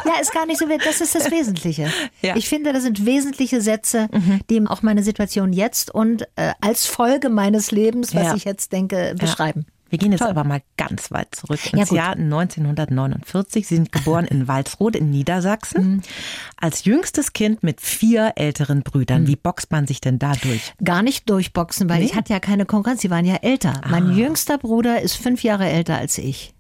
[0.04, 1.90] Ja, ist gar nicht so, das ist das Wesentliche.
[2.22, 2.36] Ja.
[2.36, 4.08] Ich finde, das sind wesentliche Sätze,
[4.48, 8.34] die auch meine Situation jetzt und äh, als Folge meines Lebens, was Ja.
[8.36, 9.66] ich jetzt denke, beschreiben.
[9.90, 11.98] Wir gehen jetzt aber mal ganz weit zurück Ja, ins gut.
[11.98, 13.66] Jahr 1949.
[13.66, 16.02] Sie sind geboren in Walsrode in Niedersachsen.
[16.56, 19.26] Als jüngstes Kind mit vier älteren Brüdern.
[19.26, 20.72] Wie boxt man sich denn da durch?
[20.82, 23.80] Gar nicht durchboxen, weil ich hatte ja keine Konkurrenz, die waren ja älter.
[23.88, 26.54] Mein jüngster Bruder ist fünf Jahre älter als ich.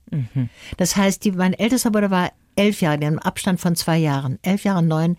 [0.76, 4.38] Das heißt, die, mein ältester Bruder war elf Jahre, einen Abstand von zwei Jahren.
[4.42, 5.16] Elf Jahre, neun,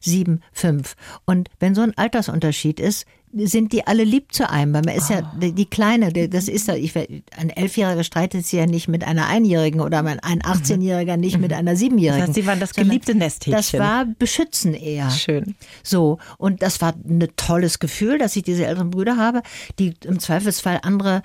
[0.00, 0.94] sieben, fünf.
[1.24, 5.10] Und wenn so ein Altersunterschied ist, sind die alle lieb zu einem, weil man ist
[5.10, 9.04] ja die, die Kleine, das ist ja, ich, ein Elfjähriger streitet sich ja nicht mit
[9.04, 12.20] einer Einjährigen oder ein 18-Jähriger nicht mit einer Siebenjährigen.
[12.20, 13.52] Das heißt, Sie waren das geliebte Nesthäkchen.
[13.52, 15.10] Das war Beschützen eher.
[15.10, 15.54] Schön.
[15.82, 19.42] So, und das war ein tolles Gefühl, dass ich diese älteren Brüder habe,
[19.78, 21.22] die im Zweifelsfall andere,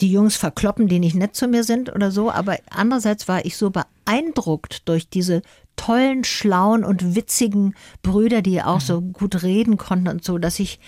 [0.00, 2.30] die Jungs verkloppen, die nicht nett zu mir sind oder so.
[2.30, 5.42] Aber andererseits war ich so beeindruckt durch diese
[5.76, 10.80] tollen, schlauen und witzigen Brüder, die auch so gut reden konnten und so, dass ich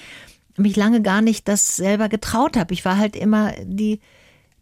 [0.56, 2.74] mich lange gar nicht das selber getraut habe.
[2.74, 4.00] Ich war halt immer die,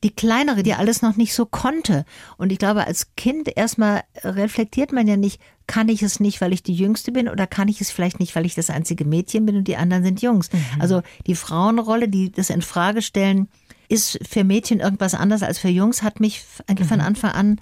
[0.05, 2.05] die kleinere, die alles noch nicht so konnte.
[2.37, 6.53] Und ich glaube, als Kind erstmal reflektiert man ja nicht, kann ich es nicht, weil
[6.53, 9.45] ich die Jüngste bin oder kann ich es vielleicht nicht, weil ich das einzige Mädchen
[9.45, 10.51] bin und die anderen sind Jungs.
[10.79, 13.49] Also die Frauenrolle, die das in Frage stellen,
[13.89, 17.61] ist für Mädchen irgendwas anderes als für Jungs, hat mich eigentlich von Anfang an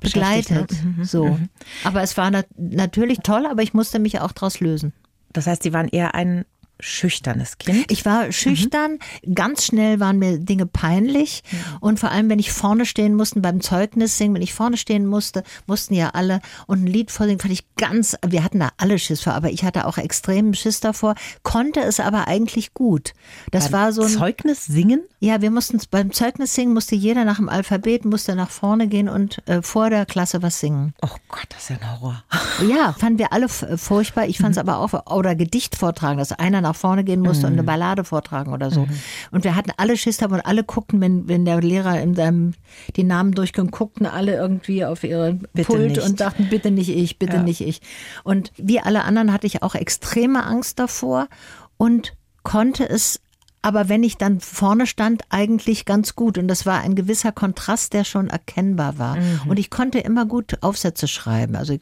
[0.00, 0.72] begleitet.
[1.02, 1.38] So.
[1.84, 4.92] Aber es war nat natürlich toll, aber ich musste mich auch daraus lösen.
[5.32, 6.44] Das heißt, Sie waren eher ein
[6.80, 7.90] schüchternes Kind.
[7.90, 8.98] Ich war schüchtern,
[9.34, 11.42] ganz schnell waren mir Dinge peinlich
[11.80, 15.06] und vor allem, wenn ich vorne stehen musste beim Zeugnis singen, wenn ich vorne stehen
[15.06, 18.98] musste, mussten ja alle und ein Lied vorsingen, fand ich ganz, wir hatten da alle
[18.98, 23.14] Schiss vor, aber ich hatte auch extremen Schiss davor, konnte es aber eigentlich gut.
[23.50, 25.00] Das war so ein, Zeugnis singen?
[25.20, 29.08] ja, wir mussten beim Zeugnis singen, musste jeder nach dem Alphabet, musste nach vorne gehen
[29.08, 30.94] und äh, vor der Klasse was singen.
[31.02, 32.24] Oh Gott, das ist ja ein Horror.
[32.68, 34.26] Ja, fanden wir alle furchtbar.
[34.26, 37.52] Ich fand es aber auch, oder Gedicht vortragen, dass einer nach vorne gehen musste und
[37.52, 38.86] eine Ballade vortragen oder so.
[39.30, 42.54] Und wir hatten alle Schiss davon und alle guckten, wenn, wenn der Lehrer in seinem,
[42.96, 46.02] die Namen durchging, guckten alle irgendwie auf ihren Bitte Pult nicht.
[46.02, 47.80] und dachten, bitte nicht ich, bitte nicht ich.
[48.24, 51.28] Und wie alle anderen hatte ich auch extreme Angst davor
[51.76, 53.20] und konnte es
[53.62, 56.38] aber wenn ich dann vorne stand, eigentlich ganz gut.
[56.38, 59.18] Und das war ein gewisser Kontrast, der schon erkennbar war.
[59.48, 61.56] Und ich konnte immer gut Aufsätze schreiben.
[61.56, 61.80] Also ich,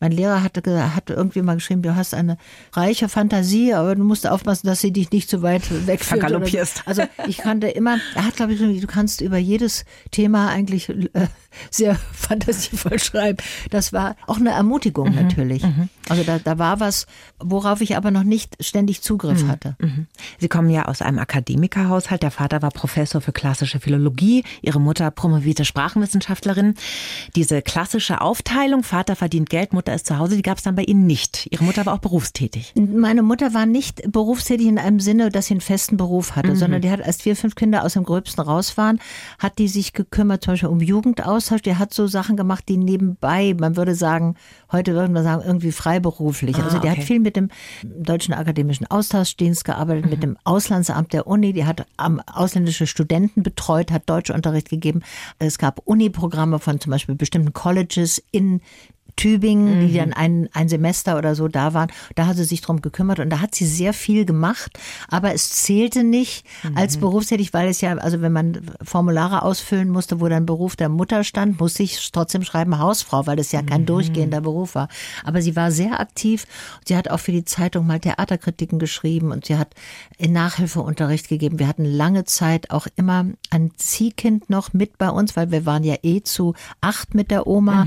[0.00, 0.62] mein Lehrer hatte,
[0.94, 2.38] hatte irgendwie mal geschrieben, du hast eine
[2.72, 6.00] reiche Fantasie, aber du musst aufpassen, dass sie dich nicht zu weit wegführt.
[6.00, 6.06] so.
[6.20, 6.82] Vergaloppierst.
[6.86, 10.88] Also ich kannte immer, er hat glaube ich, gesagt, du kannst über jedes Thema eigentlich
[10.88, 11.28] äh,
[11.70, 13.38] sehr fantasievoll schreiben.
[13.70, 15.62] Das war auch eine Ermutigung natürlich.
[16.08, 17.06] Also da, da war was,
[17.38, 19.76] worauf ich aber noch nicht ständig Zugriff hatte.
[20.38, 22.22] Sie kommen ja aus einem Akademikerhaushalt.
[22.22, 26.74] Der Vater war Professor für klassische Philologie, Ihre Mutter promovierte Sprachenwissenschaftlerin.
[27.34, 30.84] Diese klassische Aufteilung, Vater verdient Geld, Mutter ist zu Hause, die gab es dann bei
[30.84, 31.48] Ihnen nicht.
[31.50, 32.72] Ihre Mutter war auch berufstätig.
[32.76, 36.80] Meine Mutter war nicht berufstätig in einem Sinne, dass sie einen festen Beruf hatte, sondern
[36.80, 39.00] die hat, als vier, fünf Kinder aus dem Gröbsten raus waren,
[39.40, 41.62] hat die sich gekümmert, zum Beispiel um Jugendaustausch.
[41.62, 44.36] Die hat so Sachen gemacht, die nebenbei, man würde sagen,
[44.70, 46.56] heute würden wir sagen, irgendwie freiberuflich.
[46.56, 46.98] also die okay.
[46.98, 47.48] hat viel mit dem
[47.82, 51.52] Deutschen Akademischen Austauschdienst gearbeitet, mit dem Auslandsamt der Uni.
[51.52, 51.86] Die hat
[52.26, 55.02] ausländische Studenten betreut, hat Deutschunterricht gegeben.
[55.38, 58.60] Es gab Uniprogramme von zum Beispiel bestimmten Colleges in
[59.16, 61.90] Tübingen, die dann ein, ein Semester oder so da waren.
[62.14, 65.50] Da hat sie sich drum gekümmert und da hat sie sehr viel gemacht, aber es
[65.50, 70.46] zählte nicht als berufstätig, weil es ja, also wenn man Formulare ausfüllen musste, wo dann
[70.46, 74.74] Beruf der Mutter stand, musste ich trotzdem schreiben Hausfrau, weil das ja kein durchgehender Beruf
[74.74, 74.88] war.
[75.24, 76.46] Aber sie war sehr aktiv.
[76.84, 79.74] Sie hat auch für die Zeitung mal Theaterkritiken geschrieben und sie hat
[80.18, 81.58] in Nachhilfeunterricht gegeben.
[81.58, 85.84] Wir hatten lange Zeit auch immer ein Ziehkind noch mit bei uns, weil wir waren
[85.84, 87.86] ja eh zu acht mit der Oma.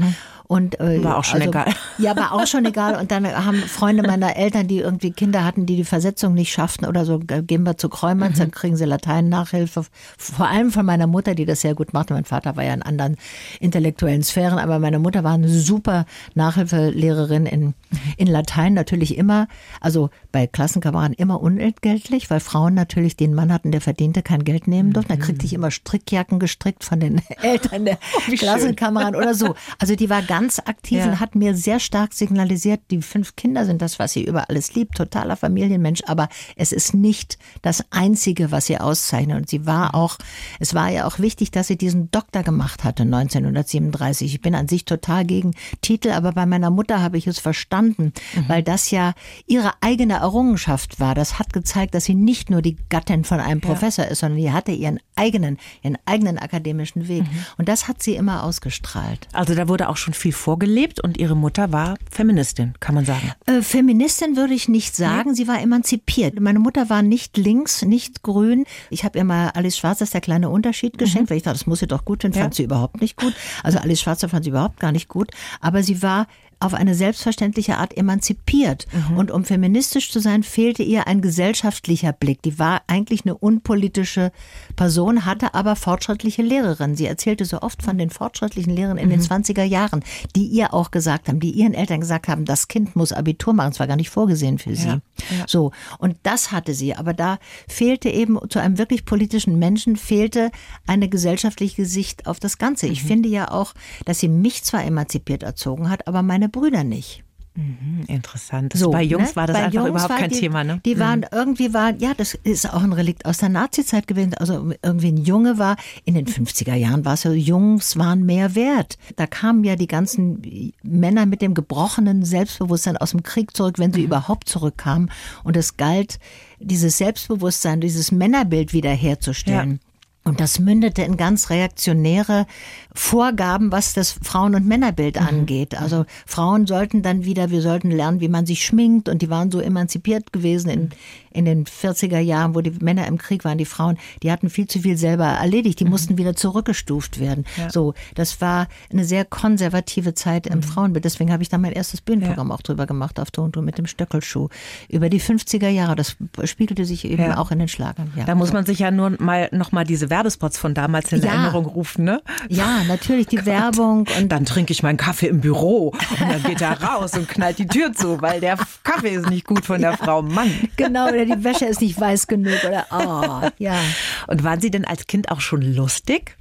[0.52, 1.68] Und, äh, War auch schon egal.
[2.00, 2.96] Ja, war auch schon egal.
[3.00, 6.86] Und dann haben Freunde meiner Eltern, die irgendwie Kinder hatten, die die Versetzung nicht schafften
[6.88, 8.40] oder so, äh, gehen wir zu Kräumanns, Mhm.
[8.40, 9.86] dann kriegen sie Latein-Nachhilfe.
[10.18, 12.16] Vor allem von meiner Mutter, die das sehr gut machte.
[12.16, 13.18] Mein Vater war ja in anderen
[13.60, 17.74] intellektuellen Sphären, aber meine Mutter war eine super Nachhilfelehrerin in,
[18.18, 19.48] in Latein, natürlich immer,
[19.82, 24.68] also bei Klassenkameraden immer unentgeltlich, weil Frauen natürlich den Mann hatten, der verdiente, kein Geld
[24.68, 25.14] nehmen durften.
[25.14, 28.00] Da kriegte ich immer Strickjacken gestrickt von den Eltern der
[28.36, 29.54] Klassenkameraden oder so.
[29.78, 31.06] Also die war ganz aktiv Ja.
[31.06, 34.74] und hat mir sehr stark signalisiert, die fünf Kinder sind das, was sie über alles
[34.74, 39.38] liebt, totaler Familienmensch, aber es ist nicht das Einzige, was sie auszeichnet.
[39.38, 40.18] Und sie war auch,
[40.60, 44.34] es war ja auch wichtig, dass sie diesen Doktor gemacht hatte 1937.
[44.34, 48.14] Ich bin an sich total gegen Titel, aber bei meiner Mutter habe ich es verstanden,
[48.48, 49.14] weil das ja
[49.46, 51.16] ihre eigene Errungenschaft war.
[51.16, 54.52] Das hat gezeigt, dass sie nicht nur die Gattin von einem Professor ist, sondern die
[54.52, 57.24] hatte ihren eigenen, ihren eigenen akademischen Weg.
[57.58, 59.28] Und das hat sie immer ausgestrahlt.
[59.34, 63.06] Also da wurde auch schon viel viel vorgelebt und ihre Mutter war Feministin, kann man
[63.06, 63.32] sagen.
[63.46, 65.36] Äh, Feministin würde ich nicht sagen, nee.
[65.36, 66.40] sie war emanzipiert.
[66.40, 68.66] Meine Mutter war nicht links, nicht grün.
[68.90, 71.30] Ich habe ihr mal Alice Schwarzer der kleine Unterschied geschenkt, mhm.
[71.32, 72.44] weil ich dachte, das muss sie doch gut finden, ja.
[72.44, 73.34] fand sie überhaupt nicht gut.
[73.64, 76.28] Also Alice Schwarzer fand sie überhaupt gar nicht gut, aber sie war
[76.60, 78.86] auf eine selbstverständliche Art emanzipiert.
[79.10, 79.18] Mhm.
[79.18, 82.42] Und um feministisch zu sein, fehlte ihr ein gesellschaftlicher Blick.
[82.42, 84.32] Die war eigentlich eine unpolitische
[84.76, 86.96] Person, hatte aber fortschrittliche Lehrerin.
[86.96, 89.12] Sie erzählte so oft von den fortschrittlichen Lehrern in mhm.
[89.12, 90.04] den 20er Jahren,
[90.36, 93.72] die ihr auch gesagt haben, die ihren Eltern gesagt haben, das Kind muss Abitur machen.
[93.72, 94.88] Es war gar nicht vorgesehen für sie.
[94.88, 95.02] Ja.
[95.38, 95.46] Ja.
[95.48, 95.72] So.
[95.98, 96.96] Und das hatte sie.
[96.96, 100.52] Aber da fehlte eben zu einem wirklich politischen Menschen fehlte
[100.88, 102.88] eine gesellschaftliche Sicht auf das Ganze.
[102.88, 103.08] Ich mhm.
[103.08, 103.74] finde ja auch,
[104.06, 107.24] dass sie mich zwar emanzipiert erzogen hat, aber meine Brüder nicht.
[107.56, 108.74] Mhm, interessant.
[108.76, 109.36] So, bei Jungs ne?
[109.36, 110.82] war das bei einfach Jungs überhaupt kein die, Thema, ne?
[110.86, 111.26] Die waren mhm.
[111.32, 114.34] irgendwie waren, ja, das ist auch ein Relikt aus der Nazizeit gewesen.
[114.36, 118.56] Also irgendwie ein Junge war, in den 50er Jahren war es so, Jungs waren mehr
[118.56, 118.98] wert.
[119.18, 123.92] Da kamen ja die ganzen Männer mit dem gebrochenen Selbstbewusstsein aus dem Krieg zurück, wenn
[123.92, 124.06] sie mhm.
[124.06, 125.12] überhaupt zurückkamen.
[125.44, 126.20] Und es galt,
[126.60, 129.80] dieses Selbstbewusstsein, dieses Männerbild wiederherzustellen.
[129.82, 129.89] Ja.
[130.30, 132.46] Und das mündete in ganz reaktionäre
[132.94, 135.28] Vorgaben, was das Frauen- und Männerbild mhm.
[135.28, 135.80] angeht.
[135.80, 139.52] Also Frauen sollten dann wieder, wir sollten lernen, wie man sich schminkt und die waren
[139.52, 140.90] so emanzipiert gewesen in,
[141.32, 144.68] in den 40er Jahren, wo die Männer im Krieg waren, die Frauen, die hatten viel
[144.68, 145.92] zu viel selber erledigt, die mhm.
[145.92, 147.46] mussten wieder zurückgestuft werden.
[147.58, 147.70] Ja.
[147.70, 150.64] So, das war eine sehr konservative Zeit im mhm.
[150.64, 151.06] Frauenbild.
[151.06, 152.56] Deswegen habe ich da mein erstes Bühnenprogramm ja.
[152.56, 154.50] auch drüber gemacht auf Tonto mit dem Stöckelschuh
[154.90, 155.96] über die 50er Jahre.
[155.96, 157.38] Das spiegelte sich eben ja.
[157.38, 158.12] auch in den Schlagern.
[158.26, 161.66] Da muss man sich ja nur mal noch mal diese Werbespots von damals in Erinnerung
[161.66, 162.22] rufen, ne?
[162.48, 166.62] Ja, natürlich die Werbung und dann trinke ich meinen Kaffee im Büro und dann geht
[166.62, 169.98] er raus und knallt die Tür zu, weil der Kaffee ist nicht gut von der
[169.98, 170.52] Frau Mann.
[170.76, 173.80] Genau, oder die Wäsche ist nicht weiß genug oder oh, ja.
[174.28, 176.38] Und waren Sie denn als Kind auch schon lustig?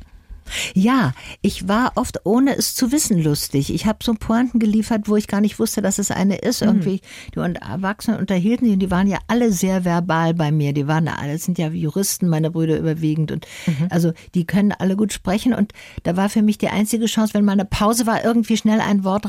[0.75, 1.13] Ja,
[1.43, 3.73] ich war oft ohne es zu wissen lustig.
[3.73, 6.63] Ich habe so Pointen geliefert, wo ich gar nicht wusste, dass es eine ist.
[6.63, 6.69] Mhm.
[6.69, 7.01] Irgendwie
[7.35, 10.73] die Erwachsenen unterhielten sich und die waren ja alle sehr verbal bei mir.
[10.73, 13.89] Die waren alle sind ja Juristen, meine Brüder überwiegend und mhm.
[13.91, 17.45] also die können alle gut sprechen und da war für mich die einzige Chance, wenn
[17.45, 19.29] mal eine Pause war, irgendwie schnell ein Wort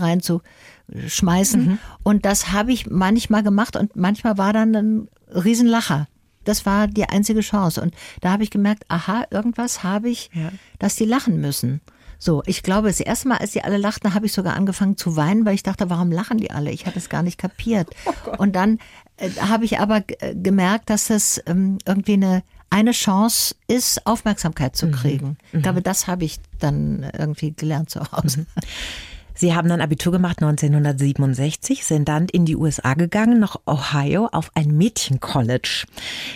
[0.91, 1.77] reinzuschmeißen mhm.
[2.03, 6.07] und das habe ich manchmal gemacht und manchmal war dann ein Riesenlacher.
[6.45, 7.81] Das war die einzige Chance.
[7.81, 10.51] Und da habe ich gemerkt, aha, irgendwas habe ich, ja.
[10.79, 11.81] dass die lachen müssen.
[12.17, 15.15] So, ich glaube, das erste Mal, als die alle lachten, habe ich sogar angefangen zu
[15.15, 16.71] weinen, weil ich dachte, warum lachen die alle?
[16.71, 17.89] Ich hatte es gar nicht kapiert.
[18.25, 18.79] Oh und dann
[19.17, 24.75] äh, habe ich aber äh, gemerkt, dass das ähm, irgendwie eine eine Chance ist, Aufmerksamkeit
[24.75, 24.91] zu mhm.
[24.91, 25.27] kriegen.
[25.27, 25.37] Mhm.
[25.53, 28.41] Ich glaube, das habe ich dann irgendwie gelernt zu Hause.
[28.41, 28.45] Mhm.
[29.35, 34.51] Sie haben dann Abitur gemacht 1967, sind dann in die USA gegangen, nach Ohio, auf
[34.55, 35.85] ein Mädchencollege.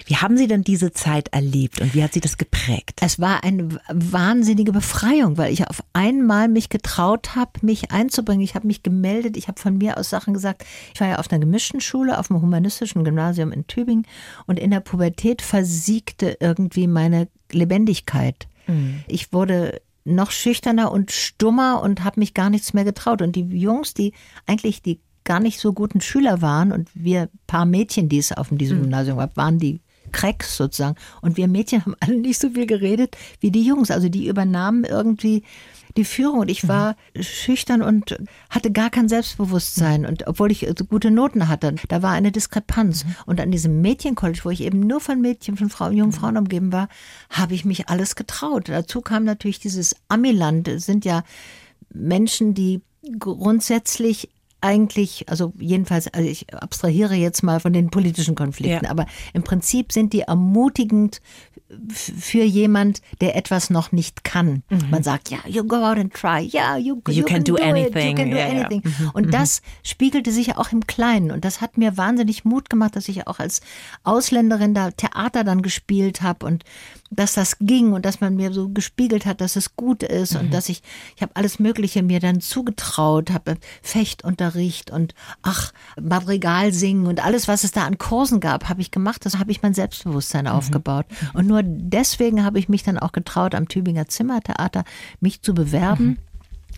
[0.05, 2.99] Wie haben Sie denn diese Zeit erlebt und wie hat Sie das geprägt?
[3.01, 8.43] Es war eine wahnsinnige Befreiung, weil ich auf einmal mich getraut habe, mich einzubringen.
[8.43, 10.65] Ich habe mich gemeldet, ich habe von mir aus Sachen gesagt.
[10.93, 14.07] Ich war ja auf einer gemischten Schule, auf dem humanistischen Gymnasium in Tübingen
[14.45, 18.47] und in der Pubertät versiegte irgendwie meine Lebendigkeit.
[18.67, 19.03] Mhm.
[19.07, 23.21] Ich wurde noch schüchterner und stummer und habe mich gar nichts mehr getraut.
[23.21, 24.13] Und die Jungs, die
[24.45, 28.49] eigentlich die gar nicht so guten Schüler waren und wir paar Mädchen, die es auf
[28.51, 28.81] diesem mhm.
[28.83, 29.79] Gymnasium gab, waren die
[30.11, 30.97] Cracks sozusagen.
[31.21, 33.91] Und wir Mädchen haben alle nicht so viel geredet wie die Jungs.
[33.91, 35.43] Also die übernahmen irgendwie
[35.97, 36.67] die Führung und ich mhm.
[36.69, 37.23] war mhm.
[37.23, 38.17] schüchtern und
[38.49, 43.05] hatte gar kein Selbstbewusstsein und obwohl ich äh, gute Noten hatte, da war eine Diskrepanz
[43.05, 43.15] mhm.
[43.25, 46.15] und an diesem Mädchencollege, wo ich eben nur von Mädchen, von Frauen, jungen mhm.
[46.15, 46.89] Frauen umgeben war,
[47.29, 48.69] habe ich mich alles getraut.
[48.69, 51.23] Dazu kam natürlich dieses Amiland, es sind ja
[51.93, 52.81] Menschen, die
[53.19, 54.29] grundsätzlich
[54.63, 58.91] eigentlich, also jedenfalls, also ich abstrahiere jetzt mal von den politischen Konflikten, ja.
[58.91, 61.21] aber im Prinzip sind die ermutigend
[61.89, 64.63] für jemand, der etwas noch nicht kann.
[64.69, 64.89] Mhm.
[64.89, 67.43] Man sagt, ja, you go out and try, ja, yeah, you, you, you, can, can
[67.43, 68.17] do, do anything.
[68.17, 68.19] It.
[68.19, 68.81] You can do ja, anything.
[68.83, 68.89] Ja.
[68.89, 69.09] Mhm.
[69.13, 69.31] Und mhm.
[69.31, 71.31] das spiegelte sich ja auch im Kleinen.
[71.31, 73.61] Und das hat mir wahnsinnig Mut gemacht, dass ich auch als
[74.03, 76.63] Ausländerin da Theater dann gespielt habe und
[77.15, 80.41] dass das ging und dass man mir so gespiegelt hat, dass es gut ist mhm.
[80.41, 80.81] und dass ich,
[81.15, 87.47] ich habe alles Mögliche mir dann zugetraut, habe Fechtunterricht und ach, Madrigal singen und alles,
[87.47, 89.25] was es da an Kursen gab, habe ich gemacht.
[89.25, 90.51] Das habe ich mein Selbstbewusstsein mhm.
[90.51, 91.05] aufgebaut.
[91.33, 94.83] Und nur deswegen habe ich mich dann auch getraut, am Tübinger Zimmertheater
[95.19, 96.05] mich zu bewerben.
[96.05, 96.17] Mhm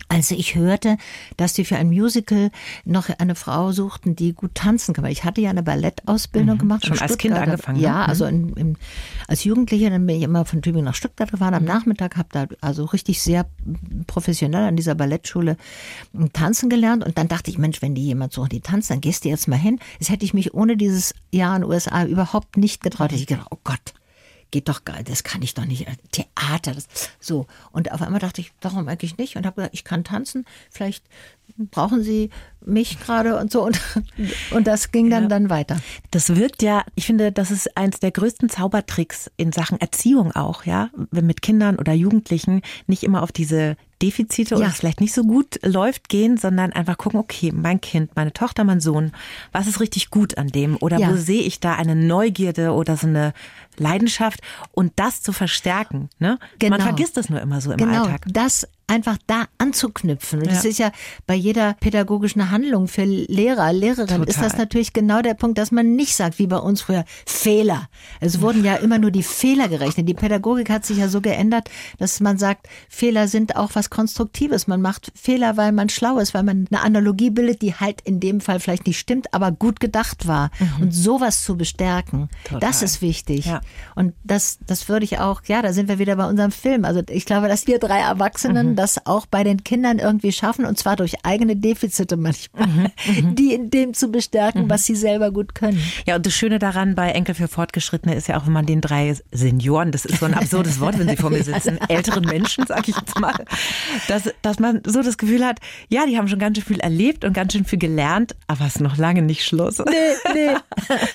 [0.08, 0.98] als ich hörte,
[1.36, 2.50] dass sie für ein Musical
[2.84, 5.04] noch eine Frau suchten, die gut tanzen kann.
[5.04, 6.60] Weil ich hatte ja eine Ballettausbildung mhm.
[6.60, 6.86] gemacht.
[6.86, 7.80] Schon als Kind angefangen?
[7.80, 8.08] Ja, mhm.
[8.10, 8.78] also in, in,
[9.26, 11.54] als Jugendliche, dann bin ich immer von Tübingen nach Stuttgart gefahren.
[11.54, 11.68] Am mhm.
[11.68, 13.46] Nachmittag habe da also richtig sehr
[14.06, 15.56] professionell an dieser Ballettschule
[16.32, 17.04] tanzen gelernt.
[17.04, 19.48] Und dann dachte ich, Mensch, wenn die jemand suchen, die tanzt, dann gehst du jetzt
[19.48, 19.80] mal hin.
[19.98, 23.12] Das hätte ich mich ohne dieses Jahr in den USA überhaupt nicht getraut.
[23.12, 23.94] Ich gedacht, oh Gott,
[24.50, 25.86] geht doch gar, das kann ich doch nicht.
[26.12, 26.88] Theater, das,
[27.20, 27.46] so.
[27.72, 29.36] Und auf einmal dachte ich, warum eigentlich nicht?
[29.36, 31.04] Und habe gesagt, ich kann tanzen, vielleicht
[31.58, 32.30] brauchen Sie
[32.64, 33.80] mich gerade und so und,
[34.50, 35.28] und das ging dann, ja.
[35.28, 35.76] dann weiter.
[36.10, 40.64] Das wirkt ja, ich finde, das ist eins der größten Zaubertricks in Sachen Erziehung auch,
[40.64, 44.58] ja, wenn mit Kindern oder Jugendlichen nicht immer auf diese Defizite ja.
[44.58, 48.32] oder es vielleicht nicht so gut läuft gehen, sondern einfach gucken, okay, mein Kind, meine
[48.32, 49.12] Tochter, mein Sohn,
[49.52, 51.10] was ist richtig gut an dem oder ja.
[51.10, 53.32] wo sehe ich da eine Neugierde oder so eine
[53.78, 54.40] Leidenschaft
[54.72, 56.10] und das zu verstärken.
[56.18, 56.38] Ne?
[56.58, 56.76] Genau.
[56.76, 58.04] Man vergisst das nur immer so im genau.
[58.04, 58.26] Alltag.
[58.28, 60.40] Das einfach da anzuknüpfen.
[60.40, 60.54] Und ja.
[60.54, 60.92] das ist ja
[61.26, 65.96] bei jeder pädagogischen Handlung für Lehrer, Lehrerin ist das natürlich genau der Punkt, dass man
[65.96, 67.88] nicht sagt, wie bei uns früher, Fehler.
[68.20, 70.08] Es wurden ja immer nur die Fehler gerechnet.
[70.08, 71.68] Die Pädagogik hat sich ja so geändert,
[71.98, 74.66] dass man sagt, Fehler sind auch was Konstruktives.
[74.66, 78.20] Man macht Fehler, weil man schlau ist, weil man eine Analogie bildet, die halt in
[78.20, 80.50] dem Fall vielleicht nicht stimmt, aber gut gedacht war.
[80.58, 80.82] Mhm.
[80.82, 82.60] Und sowas zu bestärken, Total.
[82.60, 83.46] das ist wichtig.
[83.46, 83.60] Ja.
[83.94, 86.84] Und das, das würde ich auch, ja, da sind wir wieder bei unserem Film.
[86.84, 88.75] Also ich glaube, dass wir drei Erwachsenen mhm.
[88.76, 92.90] Das auch bei den Kindern irgendwie schaffen und zwar durch eigene Defizite manchmal, mhm.
[93.06, 93.34] mhm.
[93.34, 94.70] die in dem zu bestärken, mhm.
[94.70, 95.80] was sie selber gut können.
[96.06, 98.80] Ja, und das Schöne daran bei Enkel für Fortgeschrittene ist ja auch, wenn man den
[98.80, 102.64] drei Senioren, das ist so ein absurdes Wort, wenn sie vor mir sitzen, älteren Menschen,
[102.66, 103.44] sag ich jetzt mal,
[104.08, 107.24] dass, dass man so das Gefühl hat, ja, die haben schon ganz schön viel erlebt
[107.24, 109.78] und ganz schön viel gelernt, aber es ist noch lange nicht Schluss.
[109.78, 110.56] Nee, nee.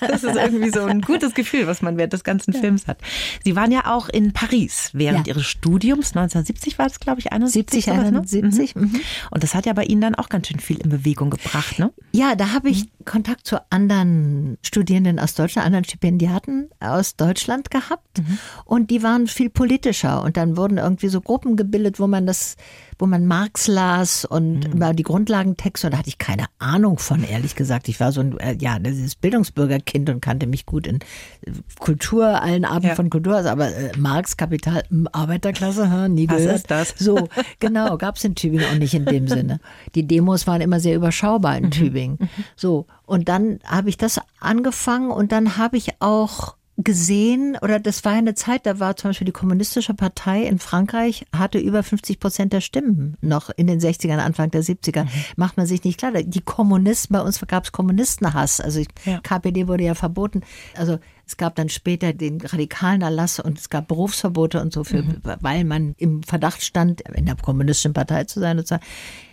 [0.00, 2.60] Das ist irgendwie so ein gutes Gefühl, was man während des ganzen ja.
[2.60, 2.98] Films hat.
[3.44, 5.34] Sie waren ja auch in Paris während ja.
[5.34, 7.51] Ihres Studiums, 1970 war es, glaube ich, 71.
[7.52, 8.74] 70, 71.
[8.74, 8.82] Ne?
[8.82, 9.00] Mhm.
[9.30, 11.92] Und das hat ja bei Ihnen dann auch ganz schön viel in Bewegung gebracht, ne?
[12.12, 13.04] Ja, da habe ich mhm.
[13.04, 18.18] Kontakt zu anderen Studierenden aus Deutschland, anderen Stipendiaten aus Deutschland gehabt.
[18.18, 18.38] Mhm.
[18.64, 20.22] Und die waren viel politischer.
[20.22, 22.56] Und dann wurden irgendwie so Gruppen gebildet, wo man das
[23.02, 24.94] wo man Marx las und mhm.
[24.94, 27.88] die Grundlagentexte und da hatte ich keine Ahnung von, ehrlich gesagt.
[27.88, 31.00] Ich war so ein, äh, ja, dieses Bildungsbürgerkind und kannte mich gut in
[31.44, 32.94] äh, Kultur, allen Arten ja.
[32.94, 36.48] von Kultur, also aber äh, Marx, Kapital, Arbeiterklasse, nie gehört.
[36.48, 36.94] Was ist das?
[37.02, 39.58] So, genau, gab es in Tübingen auch nicht in dem Sinne.
[39.96, 41.70] Die Demos waren immer sehr überschaubar in mhm.
[41.72, 42.18] Tübingen.
[42.20, 42.28] Mhm.
[42.54, 48.04] So, und dann habe ich das angefangen und dann habe ich auch gesehen, oder das
[48.04, 52.18] war eine Zeit, da war zum Beispiel die kommunistische Partei in Frankreich, hatte über 50
[52.18, 55.04] Prozent der Stimmen noch in den 60ern, Anfang der 70er.
[55.04, 55.08] Mhm.
[55.36, 56.12] Macht man sich nicht klar.
[56.12, 58.60] Die Kommunisten, bei uns gab es Kommunistenhass.
[58.60, 59.20] Also ja.
[59.22, 60.42] KPD wurde ja verboten.
[60.74, 65.02] Also es gab dann später den radikalen Erlass und es gab Berufsverbote und so, für,
[65.02, 65.20] mhm.
[65.40, 68.76] weil man im Verdacht stand, in der kommunistischen Partei zu sein und so.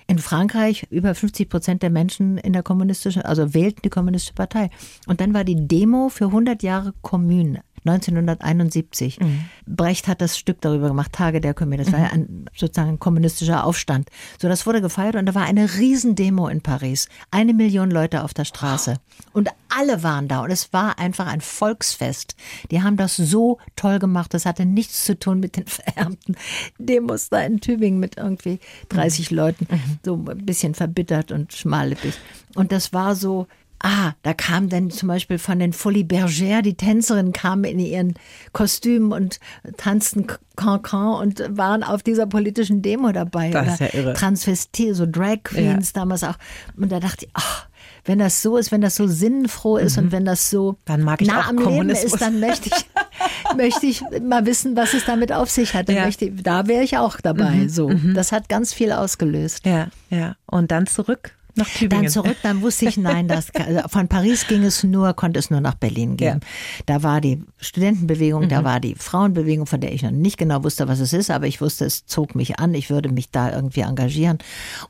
[0.09, 4.71] In Frankreich über 50 Prozent der Menschen in der kommunistischen, also wählten die kommunistische Partei.
[5.05, 9.19] Und dann war die Demo für 100 Jahre Kommune 1971.
[9.19, 9.45] Mhm.
[9.65, 11.83] Brecht hat das Stück darüber gemacht, Tage der Kommune.
[11.83, 12.13] Das war ja mhm.
[12.13, 14.09] ein, sozusagen ein kommunistischer Aufstand.
[14.41, 17.07] So, das wurde gefeiert und da war eine Riesendemo in Paris.
[17.31, 18.97] Eine Million Leute auf der Straße.
[19.33, 22.35] Und alle waren da und es war einfach ein Volksfest.
[22.71, 24.33] Die haben das so toll gemacht.
[24.33, 26.35] Das hatte nichts zu tun mit den verärmten
[26.77, 29.37] Demos da in Tübingen mit irgendwie 30 mhm.
[29.37, 29.67] Leuten.
[29.69, 29.99] Mhm.
[30.03, 32.15] So ein bisschen verbittert und schmallippig.
[32.55, 33.47] Und das war so,
[33.81, 38.13] Ah, da kam dann zum Beispiel von den Folie Bergère, die Tänzerinnen kamen in ihren
[38.51, 39.39] Kostümen und
[39.77, 43.51] tanzten Cancan und waren auf dieser politischen Demo dabei.
[43.51, 44.13] Das ist ja irre.
[44.13, 46.01] Transvestit, so Drag Queens ja.
[46.01, 46.35] damals auch.
[46.75, 47.67] Und da dachte ich, ach,
[48.05, 50.05] wenn das so ist, wenn das so sinnfroh ist mhm.
[50.05, 52.85] und wenn das so nah am Leben ist, dann möchte ich,
[53.55, 55.89] möchte ich mal wissen, was es damit auf sich hat.
[55.89, 56.05] Ja.
[56.05, 57.51] Möchte, da wäre ich auch dabei.
[57.51, 57.69] Mhm.
[57.69, 58.13] So, mhm.
[58.13, 59.65] das hat ganz viel ausgelöst.
[59.65, 60.35] Ja, ja.
[60.45, 62.05] Und dann zurück nach Tübingen.
[62.05, 65.49] Dann zurück, dann wusste ich, nein, das, also von Paris ging es nur, konnte es
[65.49, 66.39] nur nach Berlin gehen.
[66.41, 66.47] Ja.
[66.85, 68.49] Da war die Studentenbewegung, mhm.
[68.49, 71.47] da war die Frauenbewegung, von der ich noch nicht genau wusste, was es ist, aber
[71.47, 74.37] ich wusste, es zog mich an, ich würde mich da irgendwie engagieren.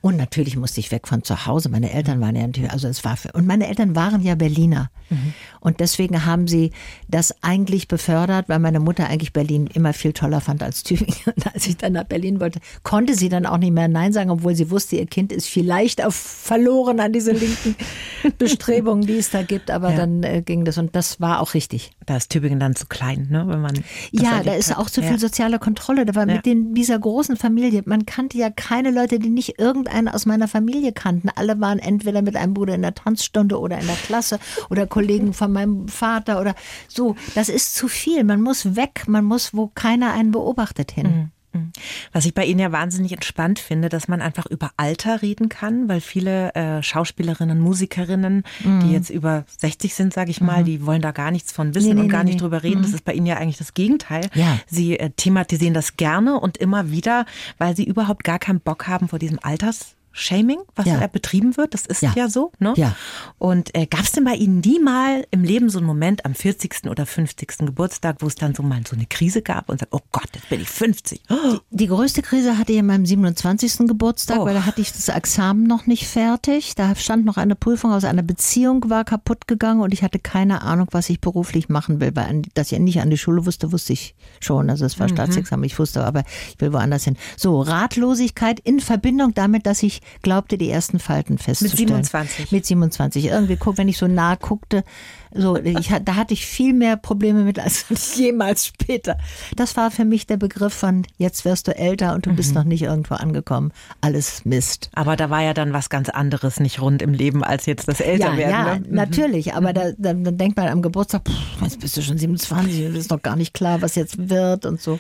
[0.02, 1.70] Und natürlich musste ich weg von zu Hause.
[1.70, 4.90] Meine Eltern waren ja natürlich, also es war für, und meine Eltern waren ja Berliner.
[5.10, 5.34] Mhm.
[5.60, 6.72] Und deswegen haben sie
[7.08, 11.16] das eigentlich befördert, weil meine Mutter eigentlich Berlin immer viel toller fand als Tübingen.
[11.26, 14.30] Und als ich dann nach Berlin wollte, konnte sie dann auch nicht mehr Nein sagen,
[14.30, 16.16] obwohl sie wusste, ihr Kind ist vielleicht auf
[16.50, 17.76] verloren an diese linken
[18.40, 19.70] Bestrebungen, die es da gibt.
[19.70, 19.98] Aber ja.
[19.98, 21.92] dann äh, ging das und das war auch richtig.
[22.08, 23.46] Da ist Tübingen dann zu klein, ne?
[23.48, 23.76] Wenn man
[24.12, 24.80] ja, da ist hat.
[24.80, 25.18] auch zu viel ja.
[25.20, 26.08] soziale Kontrolle.
[26.08, 26.34] Da war ja.
[26.34, 27.84] mit den, dieser großen Familie.
[27.86, 31.30] Man kannte ja keine Leute, die nicht irgendeinen aus meiner Familie kannten.
[31.36, 34.40] Alle waren entweder mit einem Bruder in der Tanzstunde oder in der Klasse
[34.72, 36.56] oder Kollegen von meinem Vater oder
[36.88, 37.16] so.
[37.36, 38.24] Das ist zu viel.
[38.24, 39.04] Man muss weg.
[39.06, 41.08] Man muss, wo keiner einen beobachtet hin.
[41.08, 41.32] Mhm.
[41.60, 41.72] Mhm.
[42.12, 45.88] Was ich bei Ihnen ja wahnsinnig entspannt finde, dass man einfach über Alter reden kann,
[45.90, 48.80] weil viele äh, Schauspielerinnen, Musikerinnen, mhm.
[48.82, 50.66] die jetzt über 60 sind, sage ich mal, mhm.
[50.66, 52.82] die wollen da gar nichts von wissen nee, nee, und gar nee, nicht drüber reden.
[52.82, 52.96] Das mhm.
[52.96, 54.28] ist bei Ihnen ja eigentlich das Gegenteil.
[54.34, 54.60] Ja.
[54.68, 57.26] Sie äh, thematisieren das gerne und immer wieder,
[57.58, 61.00] weil Sie überhaupt gar keinen Bock haben vor diesem Alters Shaming, was Ja.
[61.00, 61.74] da betrieben wird.
[61.74, 62.30] Das ist ja, Ja.
[62.30, 62.52] so.
[62.60, 62.74] Ne?
[62.78, 62.96] Ja.
[63.38, 66.34] Und äh, gab es denn bei Ihnen nie mal im Leben so einen Moment am
[66.36, 66.88] 40.
[66.90, 67.58] oder 50.
[67.60, 70.50] Geburtstag, wo es dann so mal so eine Krise gab und sagt, oh Gott, jetzt
[70.50, 71.22] bin ich 50.
[71.30, 71.58] Oh.
[71.70, 73.88] Die größte Krise hatte ich in meinem 27.
[73.88, 74.46] Geburtstag, Oh.
[74.46, 76.76] weil da hatte ich das Examen noch nicht fertig.
[76.76, 80.62] Da stand noch eine Prüfung aus einer Beziehung, war kaputt gegangen und ich hatte keine
[80.64, 82.16] Ahnung, was ich beruflich machen will.
[82.16, 84.70] Weil dass ich nicht an die Schule wusste, wusste ich schon.
[84.70, 87.16] Also es war Staatsexamen, ich wusste, aber ich will woanders hin.
[87.38, 91.88] So, Ratlosigkeit in Verbindung damit, dass ich glaubte, die ersten Falten festzustellen.
[91.88, 92.52] 27?
[92.52, 93.26] Mit 27.
[93.26, 94.84] Irgendwie guck, wenn ich so nah guckte,
[95.32, 97.86] so, ich, da hatte ich viel mehr Probleme mit als
[98.16, 99.18] jemals später.
[99.56, 102.64] Das war für mich der Begriff von jetzt wirst du älter und du bist noch
[102.64, 103.72] nicht irgendwo angekommen.
[104.02, 104.90] Alles Mist.
[104.96, 108.00] Aber da war ja dann was ganz anderes nicht rund im Leben als jetzt das
[108.00, 108.50] Ja, Älterwerden.
[108.50, 108.84] ja, ne?
[108.90, 109.54] natürlich.
[109.54, 112.96] Aber da, dann, dann denkt man am Geburtstag, pff, jetzt bist du schon 27, und
[112.96, 115.00] ist noch gar nicht klar, was jetzt wird und so.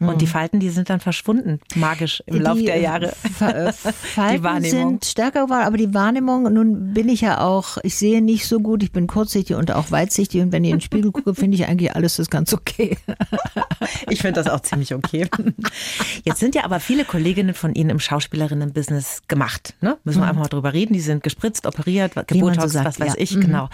[0.00, 3.12] Und die Falten, die sind dann verschwunden, magisch im Lauf Die, der Jahre.
[3.40, 3.72] Äh,
[4.14, 4.90] Falten Wahrnehmung.
[4.90, 8.60] sind stärker geworden, aber die Wahrnehmung, nun bin ich ja auch, ich sehe nicht so
[8.60, 11.56] gut, ich bin kurzsichtig und auch weitsichtig und wenn ich in den Spiegel gucke, finde
[11.56, 12.96] ich eigentlich alles ist ganz okay.
[14.10, 15.28] Ich finde das auch ziemlich okay.
[16.24, 19.74] Jetzt sind ja aber viele Kolleginnen von Ihnen im Schauspielerinnen-Business gemacht.
[19.80, 19.96] Ne?
[20.04, 20.92] Müssen wir einfach mal drüber reden.
[20.94, 22.40] Die sind gespritzt, operiert, Mhm.
[22.40, 23.18] Man so was weiß ja.
[23.18, 23.40] ich, Mhm.
[23.40, 23.68] genau.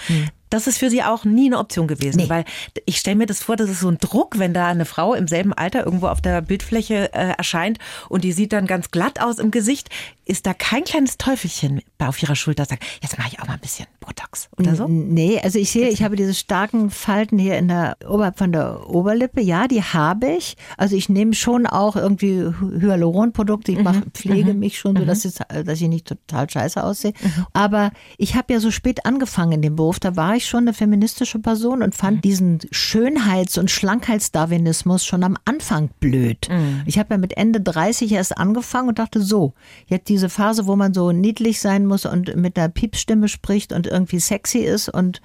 [0.55, 2.29] Das ist für Sie auch nie eine Option gewesen, Nee.
[2.29, 2.45] weil
[2.87, 5.27] ich stelle mir das vor, das ist so ein Druck, wenn da eine Frau im
[5.29, 7.79] selben Alter irgendwo auf der Bildfläche äh, erscheint
[8.09, 9.89] und die sieht dann ganz glatt aus im Gesicht.
[10.27, 13.61] Ist da kein kleines Teufelchen auf ihrer Schulter, sagt, jetzt mache ich auch mal ein
[13.61, 14.87] bisschen Botox oder so?
[14.89, 18.89] Nee, also ich sehe, ich habe diese starken Falten hier in der oberhalb von der
[18.89, 19.43] Oberlippe.
[19.43, 20.57] Ja, die habe ich.
[20.79, 23.73] Also ich nehme schon auch irgendwie Hy- Hyaluronprodukte.
[23.73, 27.13] Ich mache, pflege mich schon so, dass, es, dass ich nicht total scheiße aussehe.
[27.53, 30.01] Aber ich habe ja so spät angefangen in dem Beruf.
[30.01, 35.37] Da war ich schon eine feministische Person und fand diesen Schönheits- und Schlankheitsdarwinismus schon am
[35.45, 36.49] Anfang blöd.
[36.87, 39.53] Ich habe ja mit Ende 30 erst angefangen und dachte so,
[39.87, 43.87] jetzt diese Phase, wo man so niedlich sein muss und mit einer Piepsstimme spricht und
[43.87, 45.21] irgendwie sexy ist und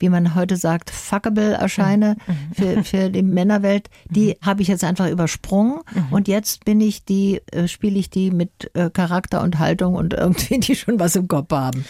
[0.00, 2.16] wie man heute sagt, fuckable erscheine
[2.54, 5.80] für, für die Männerwelt, die habe ich jetzt einfach übersprungen
[6.10, 10.14] und jetzt bin ich die, äh, spiele ich die mit äh, Charakter und Haltung und
[10.14, 11.84] irgendwie die schon was im Kopf haben.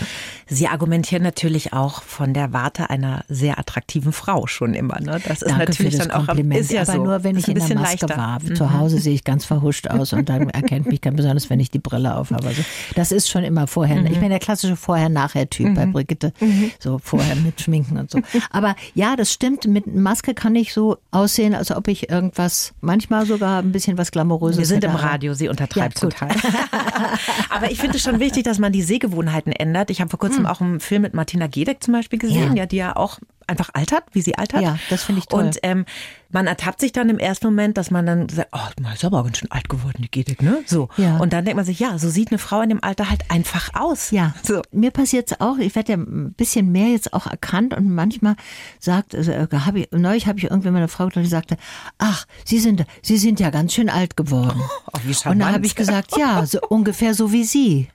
[0.46, 5.00] Sie argumentieren natürlich auch von der Warte einer sehr attraktiven Frau schon immer.
[5.00, 5.20] Ne?
[5.24, 6.60] Das ist Danke natürlich das dann auch Kompliment.
[6.60, 7.04] ist ja aber so.
[7.04, 8.16] nur, wenn ich ein in der bisschen Maske leichter.
[8.20, 8.42] war.
[8.42, 8.56] Mhm.
[8.56, 11.70] Zu Hause sehe ich ganz verhuscht aus und dann erkennt mich kein besonders, wenn ich
[11.70, 12.48] die Brille auf habe.
[12.48, 12.62] Also,
[12.96, 14.00] das ist schon immer vorher.
[14.00, 14.06] Mhm.
[14.06, 16.32] Ich bin der klassische Vorher-Nachher-Typ bei Brigitte.
[16.80, 18.20] So vorher mit Schminken und so.
[18.50, 19.66] Aber ja, das stimmt.
[19.66, 24.10] Mit Maske kann ich so aussehen, als ob ich irgendwas, manchmal sogar ein bisschen was
[24.10, 25.02] Glamouröses Wir sind im hätte.
[25.02, 26.28] Radio, sie untertreibt Ja, total.
[27.50, 29.90] Aber ich finde es schon wichtig, dass man die Sehgewohnheiten ändert.
[29.90, 32.56] Ich habe vor kurzem auch einen Film mit Martina Gedeck zum Beispiel gesehen, Hm.
[32.56, 32.62] Ja.
[32.62, 33.18] ja, die ja auch
[33.50, 34.62] einfach altert, wie sie altert.
[34.62, 35.44] Ja, das finde ich toll.
[35.44, 35.84] Und ähm,
[36.30, 39.22] man ertappt sich dann im ersten Moment, dass man dann sagt, oh, du ist aber
[39.24, 40.58] ganz schön alt geworden, die Gedeck, ne?
[40.64, 40.88] So.
[40.96, 41.16] Ja.
[41.18, 43.70] Und dann denkt man sich, ja, so sieht eine Frau in dem Alter halt einfach
[43.74, 44.10] aus.
[44.12, 44.62] Ja, So.
[44.70, 45.58] mir passiert es auch.
[45.58, 48.36] Ich werde ja ein bisschen mehr jetzt auch erkannt und manchmal
[48.78, 51.56] sagt, also, äh, hab ich, neulich habe ich irgendwie meine Frau getroffen, die sagte,
[51.98, 54.60] ach, Sie sind, Sie sind ja ganz schön alt geworden.
[54.92, 55.42] Oh, wie und charmant.
[55.42, 57.88] dann habe ich gesagt, ja, so ungefähr so wie Sie.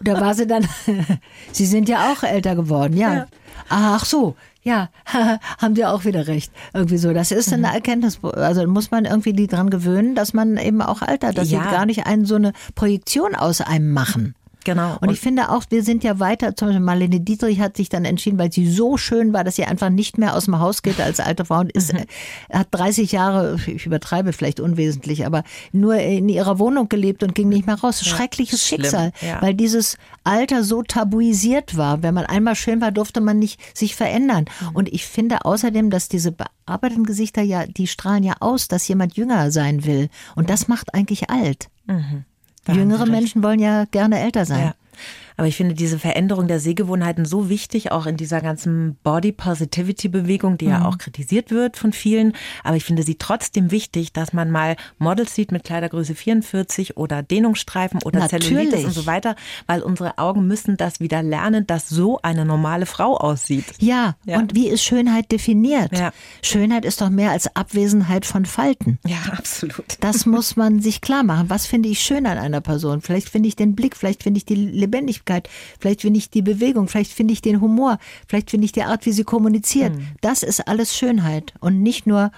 [0.00, 0.66] Da war sie dann,
[1.52, 3.26] Sie sind ja auch älter geworden, ja.
[3.74, 4.90] Ach so, ja,
[5.58, 6.52] haben Sie auch wieder recht.
[6.74, 7.12] Irgendwie so.
[7.14, 7.64] Das ist Mhm.
[7.64, 8.18] eine Erkenntnis.
[8.22, 11.64] Also muss man irgendwie die dran gewöhnen, dass man eben auch altert, dass Ja.
[11.64, 14.34] sie gar nicht einen so eine Projektion aus einem machen.
[14.64, 14.96] Genau.
[15.00, 18.04] Und ich finde auch, wir sind ja weiter, zum Beispiel Marlene Dietrich hat sich dann
[18.04, 21.00] entschieden, weil sie so schön war, dass sie einfach nicht mehr aus dem Haus geht
[21.00, 22.00] als alte Frau und ist, Mhm.
[22.48, 25.42] äh, hat 30 Jahre, ich übertreibe vielleicht unwesentlich, aber
[25.72, 28.04] nur in ihrer Wohnung gelebt und ging nicht mehr raus.
[28.04, 29.40] Schreckliches schlimm, Schicksal, ja.
[29.42, 32.02] weil dieses Alter so tabuisiert war.
[32.02, 34.46] Wenn man einmal schön war, durfte man nicht sich verändern.
[34.60, 34.68] Mhm.
[34.76, 39.16] Und ich finde außerdem, dass diese bearbeiteten Gesichter ja, die strahlen ja aus, dass jemand
[39.16, 40.08] jünger sein will.
[40.36, 41.68] Und das macht eigentlich alt.
[42.64, 43.06] Da Jüngere.
[43.06, 44.66] Menschen wollen ja gerne älter sein.
[44.66, 44.74] Ja.
[45.36, 50.08] Aber ich finde diese Veränderung der Sehgewohnheiten so wichtig, auch in dieser ganzen Body Positivity
[50.08, 50.70] Bewegung, die Mhm.
[50.70, 52.34] ja auch kritisiert wird von vielen.
[52.64, 57.22] Aber ich finde sie trotzdem wichtig, dass man mal Models sieht mit Kleidergröße 44 oder
[57.22, 58.48] Dehnungsstreifen oder Natürlich.
[58.48, 62.86] Zellulitis und so weiter, weil unsere Augen müssen das wieder lernen, dass so eine normale
[62.86, 63.64] Frau aussieht.
[63.78, 64.38] Ja, Ja.
[64.38, 65.96] und wie ist Schönheit definiert?
[65.96, 66.12] Ja.
[66.42, 68.98] Schönheit ist doch mehr als Abwesenheit von Falten.
[69.06, 69.96] Ja, absolut.
[70.00, 71.48] Das muss man sich klar machen.
[71.50, 73.00] Was finde ich schön an einer Person?
[73.00, 74.54] Vielleicht finde ich den Blick, vielleicht finde ich die
[75.22, 75.48] Lebendigkeit,
[75.78, 79.06] vielleicht finde ich die Bewegung, vielleicht finde ich den Humor, vielleicht finde ich die Art,
[79.06, 79.94] wie sie kommuniziert.
[79.94, 80.06] Hm.
[80.20, 82.30] Das ist alles Schönheit und nicht nur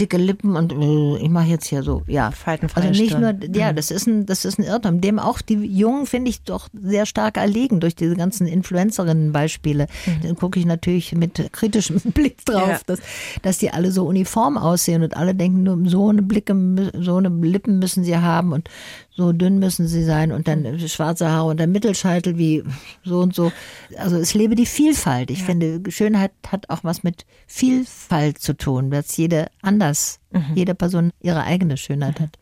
[0.00, 2.32] dicke Lippen und äh, ich mache jetzt hier so, ja.
[2.32, 3.38] Faltenfreie Also nicht Stirn.
[3.38, 3.76] nur, ja, Mhm.
[3.76, 7.06] das ist ein, das ist ein Irrtum, dem auch die Jungen, finde ich, doch sehr
[7.06, 9.86] stark erliegen durch diese ganzen Influencerinnen-Beispiele.
[10.24, 12.80] Dann gucke ich natürlich mit kritischem Blick drauf, Ja.
[12.86, 12.98] dass,
[13.42, 17.28] dass die alle so uniform aussehen und alle denken, nur so eine Blicke, so eine
[17.28, 18.68] Lippen müssen sie haben und
[19.16, 22.64] so dünn müssen sie sein und dann schwarze Haare und der Mittelscheitel wie
[23.04, 23.52] so und so.
[23.96, 25.30] Also es lebe die Vielfalt.
[25.30, 30.18] Ich finde, Schönheit hat auch was mit Vielfalt zu tun, dass jede anders,
[30.54, 32.38] jede Person ihre eigene Schönheit hat.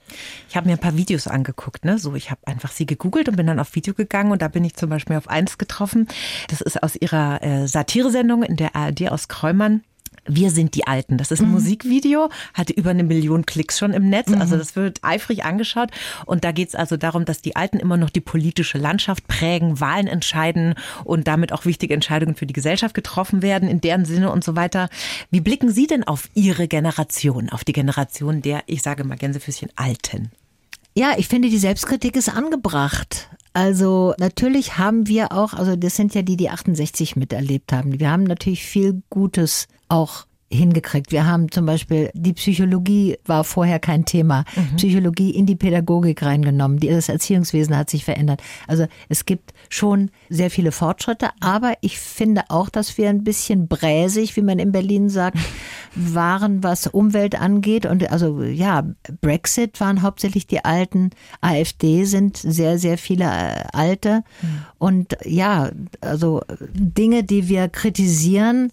[0.49, 1.99] Ich habe mir ein paar Videos angeguckt, ne?
[1.99, 4.65] So, ich habe einfach sie gegoogelt und bin dann auf Video gegangen und da bin
[4.65, 6.09] ich zum Beispiel auf eins getroffen.
[6.49, 9.83] Das ist aus ihrer äh, Satiresendung in der ARD aus Kräumern.
[10.25, 11.19] Wir sind die Alten.
[11.19, 14.33] Das ist ein Musikvideo, hatte über eine Million Klicks schon im Netz.
[14.33, 15.91] Also das wird eifrig angeschaut.
[16.27, 19.81] Und da geht es also darum, dass die Alten immer noch die politische Landschaft prägen,
[19.81, 24.31] Wahlen entscheiden und damit auch wichtige Entscheidungen für die Gesellschaft getroffen werden, in deren Sinne
[24.31, 24.89] und so weiter.
[25.31, 29.71] Wie blicken Sie denn auf Ihre Generation, auf die Generation der, ich sage mal Gänsefüßchen,
[29.75, 30.31] Alten?
[30.95, 33.29] Ja, ich finde, die Selbstkritik ist angebracht.
[33.55, 37.99] Also natürlich haben wir auch, also das sind ja die, die 68 miterlebt haben.
[37.99, 41.13] Wir haben natürlich viel Gutes auch hingekriegt.
[41.13, 44.45] Wir haben zum Beispiel, die Psychologie war vorher kein Thema.
[44.77, 46.79] Psychologie in die Pädagogik reingenommen.
[46.79, 48.43] Das Erziehungswesen hat sich verändert.
[48.69, 53.67] Also es gibt schon sehr viele Fortschritte, aber ich finde auch, dass wir ein bisschen
[53.67, 55.39] bräsig, wie man in Berlin sagt,
[55.95, 57.87] waren, was Umwelt angeht.
[57.87, 58.85] Und also ja,
[59.23, 64.23] Brexit waren hauptsächlich die Alten, AfD sind sehr, sehr viele äh, Alte.
[64.79, 65.71] Und ja,
[66.03, 66.43] also
[66.75, 68.71] Dinge, die wir kritisieren,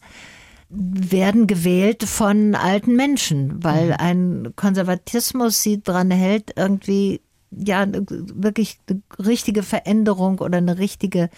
[0.70, 9.02] werden gewählt von alten Menschen, weil ein Konservatismus sie dran hält, irgendwie ja wirklich eine
[9.18, 11.30] richtige Veränderung oder eine richtige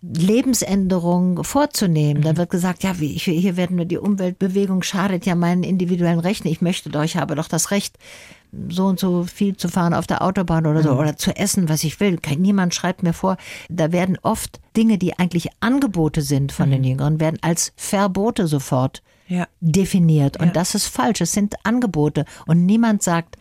[0.00, 2.22] Lebensänderung vorzunehmen.
[2.22, 6.48] Dann wird gesagt, ja, wie, hier werden nur die Umweltbewegung schadet ja meinen individuellen Rechten.
[6.48, 7.98] Ich möchte doch, ich habe doch das Recht,
[8.68, 11.84] so und so viel zu fahren auf der Autobahn oder so oder zu essen, was
[11.84, 12.18] ich will.
[12.18, 13.36] Kein, niemand schreibt mir vor.
[13.68, 19.02] Da werden oft Dinge, die eigentlich Angebote sind von den Jüngeren, werden als Verbote sofort
[19.26, 19.46] Ja.
[19.60, 20.38] definiert.
[20.40, 21.20] Und das ist falsch.
[21.20, 22.24] Es sind Angebote.
[22.46, 23.36] Und niemand sagt,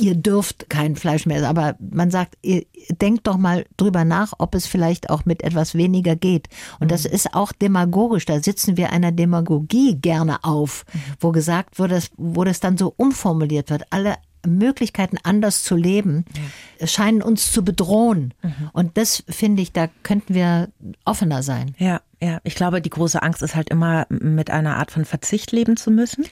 [0.00, 1.46] ihr dürft kein Fleisch mehr essen.
[1.46, 2.64] Aber man sagt, ihr
[3.00, 6.48] denkt doch mal drüber nach, ob es vielleicht auch mit etwas weniger geht.
[6.80, 8.24] Und das ist auch demagogisch.
[8.24, 10.84] Da sitzen wir einer Demagogie gerne auf,
[11.20, 13.82] wo gesagt wird, wo das dann so umformuliert wird.
[13.90, 14.14] Alle
[14.46, 16.24] Möglichkeiten anders zu leben,
[16.84, 18.34] scheinen uns zu bedrohen.
[18.72, 20.68] Und das finde ich, da könnten wir
[21.04, 21.74] offener sein.
[21.78, 22.38] Ja, ja.
[22.44, 25.90] Ich glaube, die große Angst ist halt immer, mit einer Art von Verzicht leben zu
[25.90, 26.24] müssen,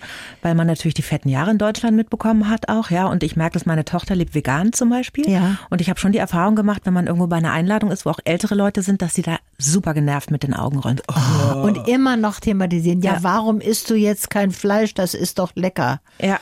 [0.43, 3.07] weil man natürlich die fetten Jahre in Deutschland mitbekommen hat auch, ja.
[3.07, 5.29] Und ich merke, dass meine Tochter lebt vegan zum Beispiel.
[5.29, 5.57] Ja.
[5.69, 8.11] Und ich habe schon die Erfahrung gemacht, wenn man irgendwo bei einer Einladung ist, wo
[8.11, 11.01] auch ältere Leute sind, dass sie da super genervt mit den Augen rollen.
[11.09, 11.59] Oh.
[11.63, 13.19] Und immer noch thematisieren, ja, Ja.
[13.23, 14.95] warum isst du jetzt kein Fleisch?
[14.95, 16.01] Das ist doch lecker.
[16.21, 16.39] Ja,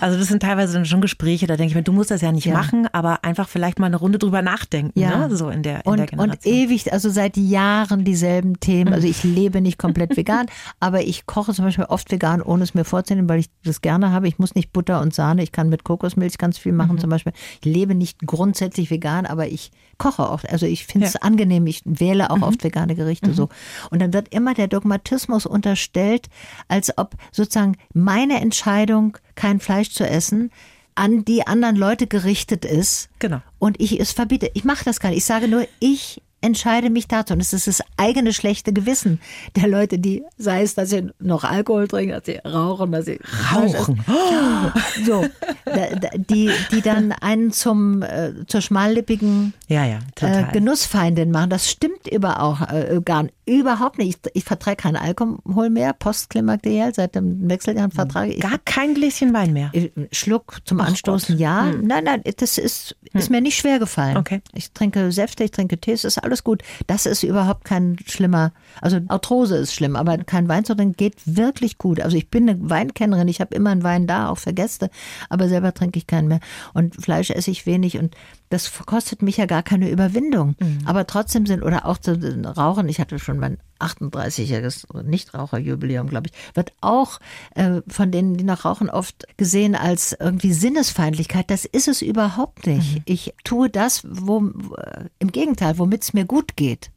[0.00, 2.32] also das sind teilweise dann schon Gespräche, da denke ich mir, du musst das ja
[2.32, 2.54] nicht Ja.
[2.54, 5.28] machen, aber einfach vielleicht mal eine Runde drüber nachdenken, Ja.
[5.28, 5.36] ne?
[5.36, 6.30] so in der, in Und, der Generation.
[6.30, 8.92] und ewig, also seit Jahren dieselben Themen.
[8.92, 10.46] Also ich lebe nicht komplett vegan,
[10.80, 14.10] aber ich koche zum Beispiel oft vegan, ohne es mir vorzunehmen, weil ich das gerne
[14.12, 14.28] habe.
[14.28, 17.32] Ich muss nicht Butter und Sahne, ich kann mit Kokosmilch ganz viel machen zum Beispiel.
[17.60, 20.48] Ich lebe nicht grundsätzlich vegan, aber ich koche oft.
[20.50, 21.20] Also ich finde es Ja.
[21.22, 21.66] angenehm.
[21.66, 23.48] Ich wähle auch oft vegane Gerichte so.
[23.90, 26.28] Und dann wird immer der Dogmatismus unterstellt,
[26.68, 30.50] als ob sozusagen meine Entscheidung, kein Fleisch zu essen,
[30.94, 33.42] an die anderen Leute gerichtet ist Genau.
[33.58, 34.50] und ich es verbiete.
[34.54, 35.18] Ich mache das gar nicht.
[35.18, 37.34] Ich sage nur, ich entscheide mich dazu.
[37.34, 39.20] Und es ist das eigene schlechte Gewissen
[39.54, 43.18] der Leute, die, sei es, dass sie noch Alkohol trinken, dass sie rauchen, dass sie
[43.54, 44.04] Rauchen.
[44.06, 44.72] Ja,
[45.04, 45.26] so,
[45.64, 51.50] da, da, die, die dann einen zum, äh, zur schmallippigen Ja, ja, äh, Genussfeindin machen.
[51.50, 54.20] Das stimmt über auch, äh, gar überhaupt nicht.
[54.26, 59.32] Ich, ich vertrage keinen Alkohol mehr, postklimakteriell, seit dem Wechseljahren vertrage ich Gar kein Gläschen
[59.32, 59.70] Wein mehr.
[59.74, 61.72] einen Schluck zum Anstoßen, ja.
[61.72, 64.16] Nein, nein, das ist, ist mir nicht schwer gefallen.
[64.16, 64.42] Okay.
[64.52, 66.62] Ich trinke Säfte, ich trinke Tee, es ist alles gut.
[66.86, 71.16] Das ist überhaupt kein schlimmer, also Arthrose ist schlimm, aber kein Wein zu trinken geht
[71.24, 72.00] wirklich gut.
[72.00, 74.90] Also ich bin eine Weinkennerin, ich habe immer einen Wein da, auch für Gäste,
[75.28, 76.40] aber selber trinke ich keinen mehr.
[76.74, 78.16] Und Fleisch esse ich wenig und
[78.48, 80.54] das kostet mich ja gar keine Überwindung.
[80.84, 82.12] Aber trotzdem sind, oder auch zu
[82.56, 87.18] rauchen, ich hatte schon mein 38-jähriges Nichtraucherjubiläum, glaube ich, wird auch
[87.54, 91.50] äh, von denen, die noch rauchen, oft gesehen als irgendwie Sinnesfeindlichkeit.
[91.50, 93.02] Das ist es überhaupt nicht.
[93.04, 94.38] Ich tue das, wo,
[94.76, 96.90] äh, im Gegenteil, womit es mir gut geht.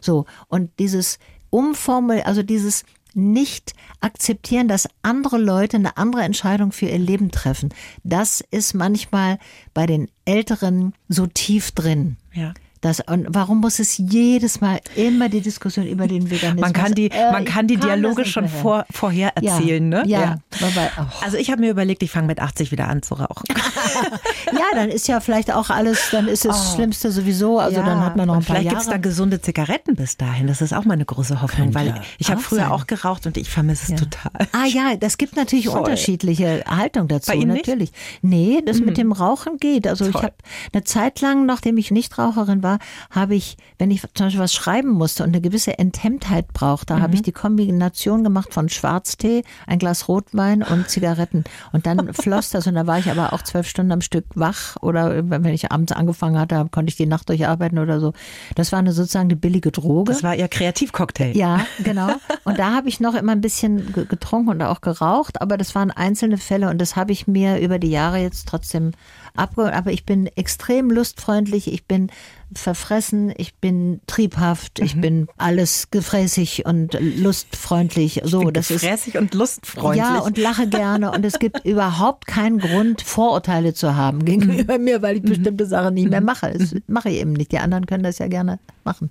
[0.00, 0.26] So.
[0.48, 1.18] Und dieses
[1.50, 2.84] Umformel, also dieses
[3.16, 7.72] nicht akzeptieren, dass andere Leute eine andere Entscheidung für ihr Leben treffen.
[8.02, 9.38] Das ist manchmal
[9.72, 12.54] bei den Älteren so tief drin Ja.
[12.84, 16.60] Das, und warum muss es jedes Mal immer die Diskussion über den Veganismus?
[16.60, 19.90] Man kann die, Äh, man ich kann die das Dialoge nicht schon vor, vorher erzählen,
[19.90, 20.06] ja, ne?
[20.06, 20.36] Ja.
[20.60, 21.04] Wobei, oh.
[21.24, 23.44] Also ich habe mir überlegt, ich fange mit 80 wieder an zu rauchen.
[24.52, 27.58] ja, dann ist ja vielleicht auch alles, dann ist das Schlimmste sowieso.
[27.58, 28.76] Also Ja, dann hat man noch und ein paar Vielleicht Jahre.
[28.76, 30.46] gibt's da gesunde Zigaretten bis dahin.
[30.46, 32.70] Das ist auch meine große Hoffnung, weil ich habe früher sein.
[32.70, 34.46] auch geraucht und ich vermisse es total.
[34.52, 35.78] Ah ja, das gibt natürlich Voll.
[35.78, 37.66] unterschiedliche Haltung dazu, Bei Ihnen nicht?
[37.66, 37.92] natürlich.
[38.20, 39.86] Nee, das mit dem Rauchen geht.
[39.86, 40.22] Also ich Toll.
[40.24, 40.34] habe
[40.74, 42.73] eine Zeit lang, nachdem ich Nichtraucherin war,
[43.10, 47.14] habe ich, wenn ich zum Beispiel was schreiben musste und eine gewisse Enthemmtheit brauchte, habe
[47.14, 51.44] ich die Kombination gemacht von Schwarztee, ein Glas Rotwein und Zigaretten.
[51.72, 54.76] Und dann floss das und da war ich aber auch zwölf Stunden am Stück wach
[54.80, 58.12] oder wenn ich abends angefangen hatte, konnte ich die Nacht durcharbeiten oder so.
[58.54, 60.12] Das war eine sozusagen die billige Droge.
[60.12, 61.36] Das war Ihr Kreativcocktail.
[61.36, 62.08] Ja, genau.
[62.44, 65.74] Und da habe ich noch immer ein bisschen ge- getrunken und auch geraucht, aber das
[65.74, 68.92] waren einzelne Fälle und das habe ich mir über die Jahre jetzt trotzdem
[69.34, 69.74] abgeholt.
[69.74, 72.10] Aber ich bin extrem lustfreundlich, ich bin
[72.58, 78.20] verfressen, ich bin triebhaft, ich bin alles gefräßig und lustfreundlich.
[78.24, 80.04] So, Bin das ist gefräßig und lustfreundlich.
[80.04, 81.10] ja, und lache gerne.
[81.12, 85.94] Und es gibt überhaupt keinen Grund, Vorurteile zu haben gegenüber mir, weil ich bestimmte Sachen
[85.94, 86.52] nicht mehr mache.
[86.56, 87.52] Das mache ich eben nicht.
[87.52, 89.10] Die anderen können das ja gerne machen.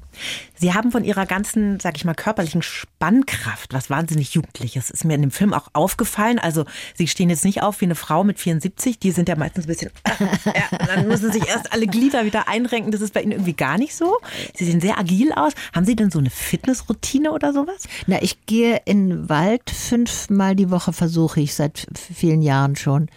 [0.55, 4.89] Sie haben von Ihrer ganzen, sag ich mal, körperlichen Spannkraft was wahnsinnig Jugendliches.
[4.89, 6.39] Ist mir in dem Film auch aufgefallen.
[6.39, 6.65] Also
[6.95, 8.99] Sie stehen jetzt nicht auf wie eine Frau mit 74.
[8.99, 9.91] Die sind ja meistens ein bisschen,
[10.45, 12.91] ja, dann müssen sich erst alle Glieder wieder einrenken.
[12.91, 14.17] Das ist bei Ihnen irgendwie gar nicht so.
[14.55, 15.53] Sie sehen sehr agil aus.
[15.73, 17.87] Haben Sie denn so eine Fitnessroutine oder sowas?
[18.07, 23.09] Na, ich gehe in den Wald fünfmal die Woche, versuche ich seit vielen Jahren schon,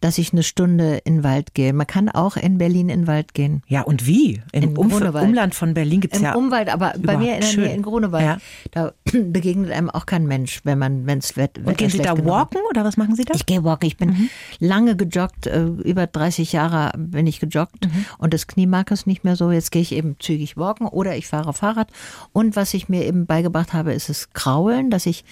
[0.00, 1.72] dass ich eine Stunde in den Wald gehe.
[1.72, 3.62] Man kann auch in Berlin in den Wald gehen.
[3.66, 4.42] Ja, und wie?
[4.52, 5.24] Im In Umf Grunewald.
[5.24, 6.34] Umland von Berlin gibt's Im ja.
[6.34, 7.56] Umwald, aber bei mir in der.
[7.56, 8.38] Nähe in Grunewald, Ja.
[8.72, 12.16] da begegnet einem auch kein Mensch, wenn man, wenn es Wetter Und gehen Sie da
[12.24, 13.34] walken oder was machen Sie da?
[13.34, 13.86] Ich gehe walken.
[13.86, 14.28] Ich bin
[14.58, 17.88] lange gejoggt, äh, über 30 Jahre bin ich gejoggt
[18.18, 19.50] und das Knie mag es nicht mehr so.
[19.50, 21.88] Jetzt gehe ich eben zügig walken oder ich fahre Fahrrad.
[22.32, 25.24] Und was ich mir eben beigebracht habe, ist das Kraulen, dass ich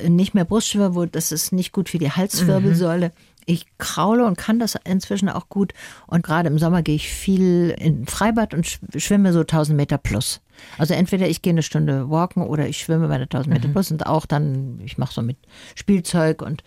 [0.00, 3.12] äh, nicht mehr Brustschwimmer, wo das ist nicht gut für die Halswirbelsäule.
[3.46, 5.72] Ich kraule und kann das inzwischen auch gut.
[6.06, 9.98] Und gerade im Sommer gehe ich viel in Freibad und sch- schwimme so 1000 Meter
[9.98, 10.40] plus.
[10.78, 14.06] Also entweder ich gehe eine Stunde walken oder ich schwimme meine 1000 Meter plus und
[14.06, 15.36] auch dann, ich mache so mit
[15.74, 16.62] Spielzeug und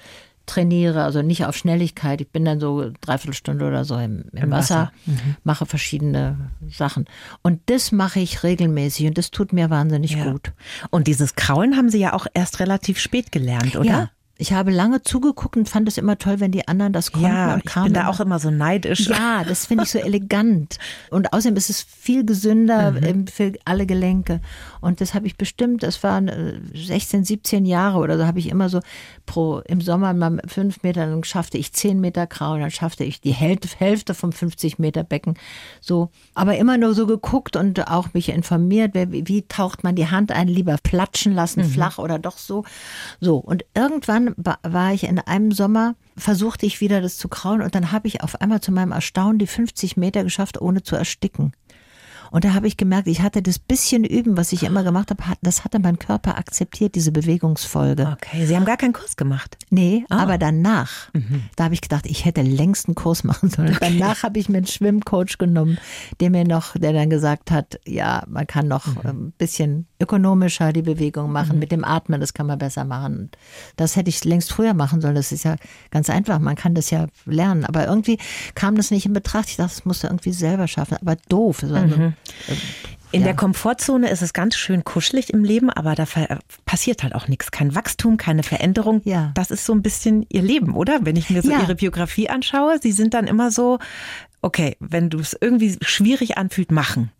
[0.45, 2.21] trainiere, also nicht auf Schnelligkeit.
[2.21, 5.17] Ich bin dann so dreiviertel Stunde oder so im, im, Im Wasser, Wasser.
[5.43, 7.03] mache verschiedene Sachen.
[7.41, 10.31] Und das mache ich regelmäßig und das tut mir wahnsinnig Ja.
[10.31, 10.53] gut.
[10.89, 13.85] Und dieses Kraulen haben Sie ja auch erst relativ spät gelernt, oder?
[13.89, 14.09] Ja.
[14.39, 17.53] Ich habe lange zugeguckt und fand es immer toll, wenn die anderen das konnten Ja,
[17.55, 19.07] und ich kamen bin da auch immer so neidisch.
[19.07, 20.77] Ja, das finde ich so elegant.
[21.09, 23.03] Und außerdem ist es viel gesünder Mhm.
[23.03, 24.41] ähm, für alle Gelenke.
[24.87, 28.47] Und das habe ich bestimmt, das waren äh, 16, 17 Jahre oder so, habe ich
[28.47, 28.79] immer so
[29.25, 33.19] pro, im Sommer mal fünf Meter, dann schaffte ich 10 Meter Kraul, dann schaffte ich
[33.19, 35.33] die Häl- Hälfte vom 50 Meter Becken.
[35.81, 40.07] So, aber immer nur so geguckt und auch mich informiert, wie, wie taucht man die
[40.09, 42.63] Hand ein, lieber platschen lassen, flach oder doch so.
[43.19, 47.75] So, und irgendwann war ich in einem Sommer, versuchte ich wieder das zu kraulen und
[47.75, 51.51] dann habe ich auf einmal zu meinem Erstaunen die 50 Meter geschafft, ohne zu ersticken.
[52.31, 55.23] Und da habe ich gemerkt, ich hatte das bisschen Üben, was ich immer gemacht habe,
[55.41, 58.17] das hatte mein Körper akzeptiert, diese Bewegungsfolge.
[58.17, 59.57] Okay, Sie haben gar keinen Kurs gemacht.
[59.69, 61.09] Nee, aber danach,
[61.55, 63.77] da habe ich gedacht, ich hätte längst einen Kurs machen sollen.
[63.79, 65.77] Danach habe ich mir einen Schwimmcoach genommen,
[66.19, 70.81] der mir noch, der dann gesagt hat, ja, man kann noch ein bisschen ökonomischer die
[70.81, 73.31] Bewegung machen, mit dem Atmen, das kann man besser machen.
[73.75, 75.15] Das hätte ich längst früher machen sollen.
[75.15, 75.55] Das ist ja
[75.91, 77.65] ganz einfach, man kann das ja lernen.
[77.65, 78.17] Aber irgendwie
[78.55, 79.49] kam das nicht in Betracht.
[79.49, 80.97] Ich dachte, das musst du irgendwie selber schaffen.
[81.01, 81.63] Aber doof.
[81.63, 82.13] Also,
[83.11, 83.27] In Ja.
[83.27, 86.05] der Komfortzone ist es ganz schön kuschelig im Leben, aber da
[86.65, 87.51] passiert halt auch nichts.
[87.51, 89.01] Kein Wachstum, keine Veränderung.
[89.05, 89.31] Ja.
[89.33, 90.99] Das ist so ein bisschen Ihr Leben, oder?
[91.03, 91.61] Wenn ich mir so Ja.
[91.61, 93.79] Ihre Biografie anschaue, Sie sind dann immer so,
[94.41, 97.11] okay, wenn du es irgendwie schwierig anfühlt, machen.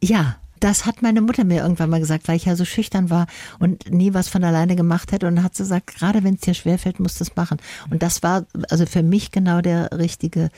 [0.00, 3.26] Ja, das hat meine Mutter mir irgendwann mal gesagt, weil ich ja so schüchtern war
[3.58, 5.26] und nie was von alleine gemacht hätte.
[5.26, 7.58] Und hat sie gesagt, gerade wenn es dir schwerfällt, musst du es machen.
[7.90, 10.50] Und das war also für mich genau der richtige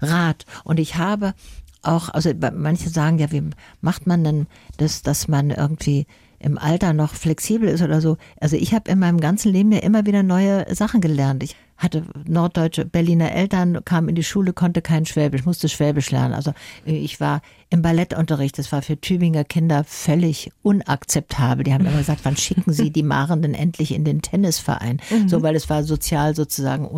[0.00, 0.46] Rat.
[0.64, 1.34] Und ich habe
[1.82, 3.42] auch, also manche sagen ja, wie
[3.80, 6.06] macht man denn das, dass man irgendwie
[6.38, 8.16] im Alter noch flexibel ist oder so.
[8.40, 11.42] Also ich habe in meinem ganzen Leben ja immer wieder neue Sachen gelernt.
[11.44, 16.34] Ich hatte norddeutsche Berliner Eltern, kam in die Schule, konnte kein Schwäbisch, musste Schwäbisch lernen.
[16.34, 16.52] Also
[16.84, 17.42] ich war
[17.72, 21.64] im Ballettunterricht, das war für Tübinger Kinder völlig unakzeptabel.
[21.64, 25.00] Die haben immer gesagt, wann schicken Sie die Maren denn endlich in den Tennisverein?
[25.26, 26.88] So, weil es war sozial sozusagen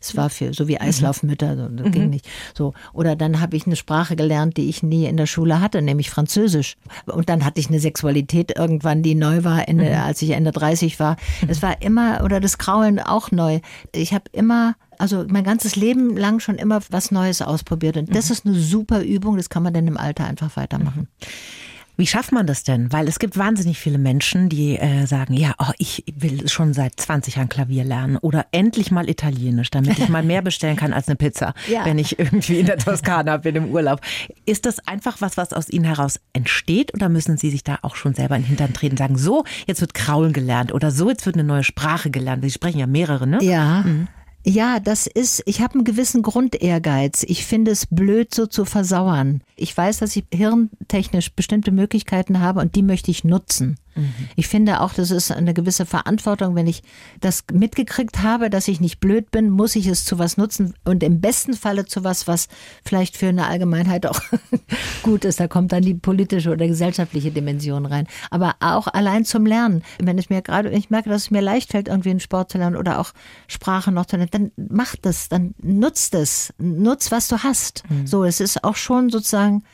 [0.00, 2.26] Es war für so wie Eislaufmütter, so, das ging nicht.
[2.54, 5.82] So oder dann habe ich eine Sprache gelernt, die ich nie in der Schule hatte,
[5.82, 6.76] nämlich Französisch.
[7.06, 10.98] Und dann hatte ich eine Sexualität irgendwann, die neu war, Ende, als ich Ende 30
[10.98, 11.16] war.
[11.46, 13.60] Es war immer oder das Kraulen auch neu.
[13.94, 17.96] Ich habe immer also mein ganzes Leben lang schon immer was Neues ausprobiert.
[17.96, 21.08] Und das ist eine super Übung, das kann man dann im Alter einfach weitermachen.
[21.98, 22.90] Wie schafft man das denn?
[22.90, 26.98] Weil es gibt wahnsinnig viele Menschen, die äh, sagen, ja, oh, ich will schon seit
[26.98, 31.06] 20 Jahren Klavier lernen oder endlich mal Italienisch, damit ich mal mehr bestellen kann als
[31.06, 31.84] eine Pizza, Ja.
[31.84, 34.00] wenn ich irgendwie in der Toskana bin im Urlaub.
[34.46, 37.94] Ist das einfach was, was aus Ihnen heraus entsteht oder müssen Sie sich da auch
[37.94, 41.10] schon selber in den Hintern treten und sagen, so, jetzt wird Kraulen gelernt oder so,
[41.10, 42.42] jetzt wird eine neue Sprache gelernt?
[42.42, 43.38] Sie sprechen ja mehrere, ne?
[43.42, 43.84] Ja.
[44.44, 47.24] Ja, das ist, ich habe einen gewissen Grundehrgeiz.
[47.28, 49.42] Ich finde es blöd, so zu versauern.
[49.54, 53.78] Ich weiß, dass ich hirntechnisch bestimmte Möglichkeiten habe und die möchte ich nutzen.
[54.36, 56.54] Ich finde auch, das ist eine gewisse Verantwortung.
[56.54, 56.82] Wenn ich
[57.20, 61.02] das mitgekriegt habe, dass ich nicht blöd bin, muss ich es zu was nutzen und
[61.02, 62.48] im besten Falle zu was, was
[62.84, 64.20] vielleicht für eine Allgemeinheit auch
[65.02, 65.40] gut ist.
[65.40, 68.06] Da kommt dann die politische oder gesellschaftliche Dimension rein.
[68.30, 69.82] Aber auch allein zum Lernen.
[69.98, 72.58] Wenn es mir gerade, ich merke, dass es mir leicht fällt, irgendwie einen Sport zu
[72.58, 73.12] lernen oder auch
[73.46, 77.82] Sprache noch zu lernen, dann mach das, dann nutzt es, nutz, was du hast.
[78.06, 79.64] So, es ist auch schon sozusagen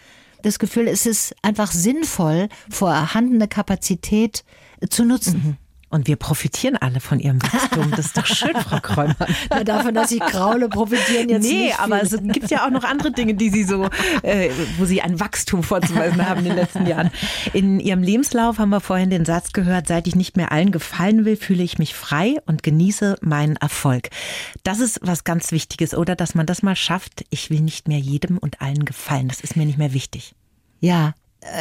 [0.43, 4.45] das Gefühl, es ist einfach sinnvoll, vorhandene Kapazität
[4.81, 5.59] äh, zu nutzen.
[5.91, 7.91] Und wir profitieren alle von Ihrem Wachstum.
[7.93, 9.17] Das ist doch schön, Frau Kräumann.
[9.51, 12.29] Na, davon, dass ich kraule, profitieren jetzt nee, nicht aber viele.
[12.29, 13.89] es gibt ja auch noch andere Dinge, die Sie so,
[14.23, 17.11] äh, wo Sie ein Wachstum vorzuweisen haben in den letzten Jahren.
[17.55, 21.25] In Ihrem Lebenslauf haben wir vorhin den Satz gehört, seit ich nicht mehr allen gefallen
[21.25, 24.11] will, fühle ich mich frei und genieße meinen Erfolg.
[24.65, 26.17] Das ist was ganz Wichtiges, oder?
[26.17, 27.25] Dass man das mal schafft.
[27.31, 29.29] Ich will nicht mehr jedem und allen gefallen.
[29.29, 30.35] Das ist mir nicht mehr wichtig.
[30.81, 31.15] Ja.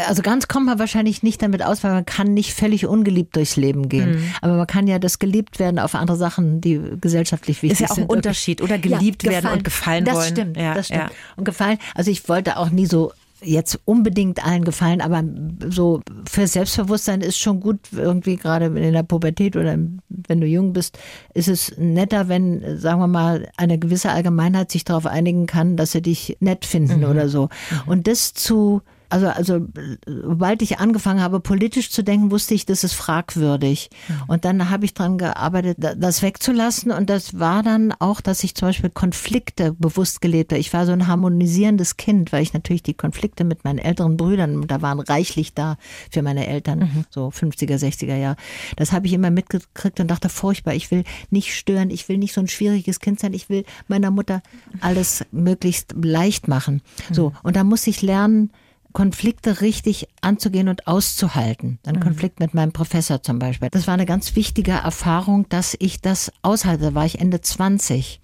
[0.08, 3.58] Also ganz kommt man wahrscheinlich nicht damit aus, weil man kann nicht völlig ungeliebt durchs
[3.58, 4.16] Leben gehen.
[4.16, 4.34] Mhm.
[4.42, 7.88] Aber man kann ja das geliebt werden auf andere Sachen, die gesellschaftlich wichtig Ist ja
[7.88, 8.10] auch ein sind.
[8.10, 8.80] Unterschied, oder?
[8.80, 10.30] Geliebt werden und gefallen das wollen.
[10.30, 11.04] Stimmt, Ja, das stimmt.
[11.04, 11.10] ja.
[11.36, 13.12] Und gefallen, also ich wollte auch nie so
[13.44, 15.24] jetzt unbedingt allen gefallen, aber
[15.70, 19.78] so für Selbstbewusstsein ist schon gut, irgendwie gerade in der Pubertät oder
[20.10, 20.98] wenn du jung bist,
[21.36, 25.92] ist es netter, wenn, sagen wir mal, eine gewisse Allgemeinheit sich darauf einigen kann, dass
[25.92, 27.50] sie dich nett finden oder so.
[27.86, 29.68] Und das zu also, also,
[30.06, 33.90] sobald ich angefangen habe, politisch zu denken, wusste ich, das ist fragwürdig.
[34.28, 36.92] Und dann habe ich dran gearbeitet, da- das wegzulassen.
[36.92, 40.60] Und das war dann auch, dass ich zum Beispiel Konflikte bewusst gelebt habe.
[40.60, 44.68] Ich war so ein harmonisierendes Kind, weil ich natürlich die Konflikte mit meinen älteren Brüdern,
[44.68, 45.78] da waren reichlich da
[46.12, 48.36] für meine Eltern, so 50er, 60er Jahre.
[48.76, 52.34] Das habe ich immer mitgekriegt und dachte, furchtbar, ich will nicht stören, ich will nicht
[52.34, 54.42] so ein schwieriges Kind sein, ich will meiner Mutter
[54.82, 56.82] alles möglichst leicht machen.
[57.12, 58.52] So, und da muss ich lernen,
[58.98, 61.78] Konflikte richtig anzugehen und auszuhalten.
[61.86, 63.70] Ein Konflikt mit meinem Professor zum Beispiel.
[63.70, 66.86] Das war eine ganz wichtige Erfahrung, dass ich das aushalte.
[66.86, 68.20] Da war ich Ende 20.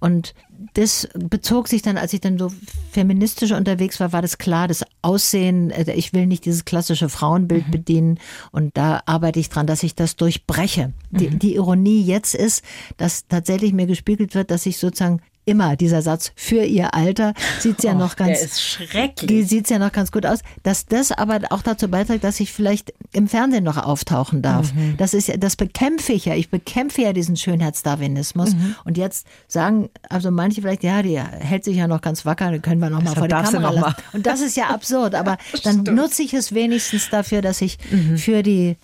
[0.00, 0.34] Und
[0.72, 2.50] das bezog sich dann, als ich dann so
[2.90, 7.70] feministisch unterwegs war, war das klar, das Aussehen, äh, ich will nicht dieses klassische Frauenbild
[7.70, 8.18] bedienen.
[8.50, 10.94] Und da arbeite ich dran, dass ich das durchbreche.
[11.10, 12.64] Die, die Ironie jetzt ist,
[12.96, 17.82] dass tatsächlich mir gespiegelt wird, dass ich sozusagen immer dieser Satz für ihr Alter sieht's
[17.84, 19.48] ja noch ganz der ist schrecklich.
[19.48, 22.94] sieht's ja noch ganz gut aus, dass das aber auch dazu beiträgt, dass ich vielleicht
[23.12, 24.72] im Fernsehen noch auftauchen darf.
[24.74, 24.96] Mhm.
[24.96, 26.34] Das ist ja, das bekämpfe ich ja.
[26.34, 28.54] Ich bekämpfe ja diesen Schönheitsdarwinismus.
[28.54, 28.74] Mhm.
[28.84, 32.60] Und jetzt sagen also manche vielleicht, ja, die hält sich ja noch ganz wacker, die
[32.60, 33.94] können wir noch mal vor die Kamera lassen.
[34.12, 35.14] Und das ist ja absurd.
[35.14, 38.16] Aber dann nutze ich es wenigstens dafür, dass ich Mhm.
[38.18, 38.76] für die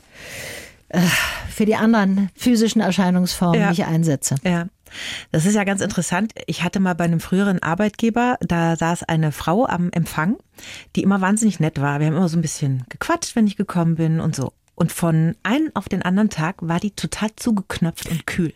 [0.89, 1.01] äh,
[1.49, 3.69] für die anderen physischen Erscheinungsformen Ja.
[3.71, 4.35] mich einsetze.
[4.45, 4.67] Ja.
[5.33, 6.33] Das ist ja ganz interessant.
[6.47, 10.37] Ich hatte mal bei einem früheren Arbeitgeber, da saß eine Frau am Empfang,
[10.97, 12.01] die immer wahnsinnig nett war.
[12.01, 14.53] Wir haben immer so ein bisschen gequatscht, wenn ich gekommen bin und so.
[14.75, 18.55] Und von einem auf den anderen Tag war die total zugeknöpft und kühl.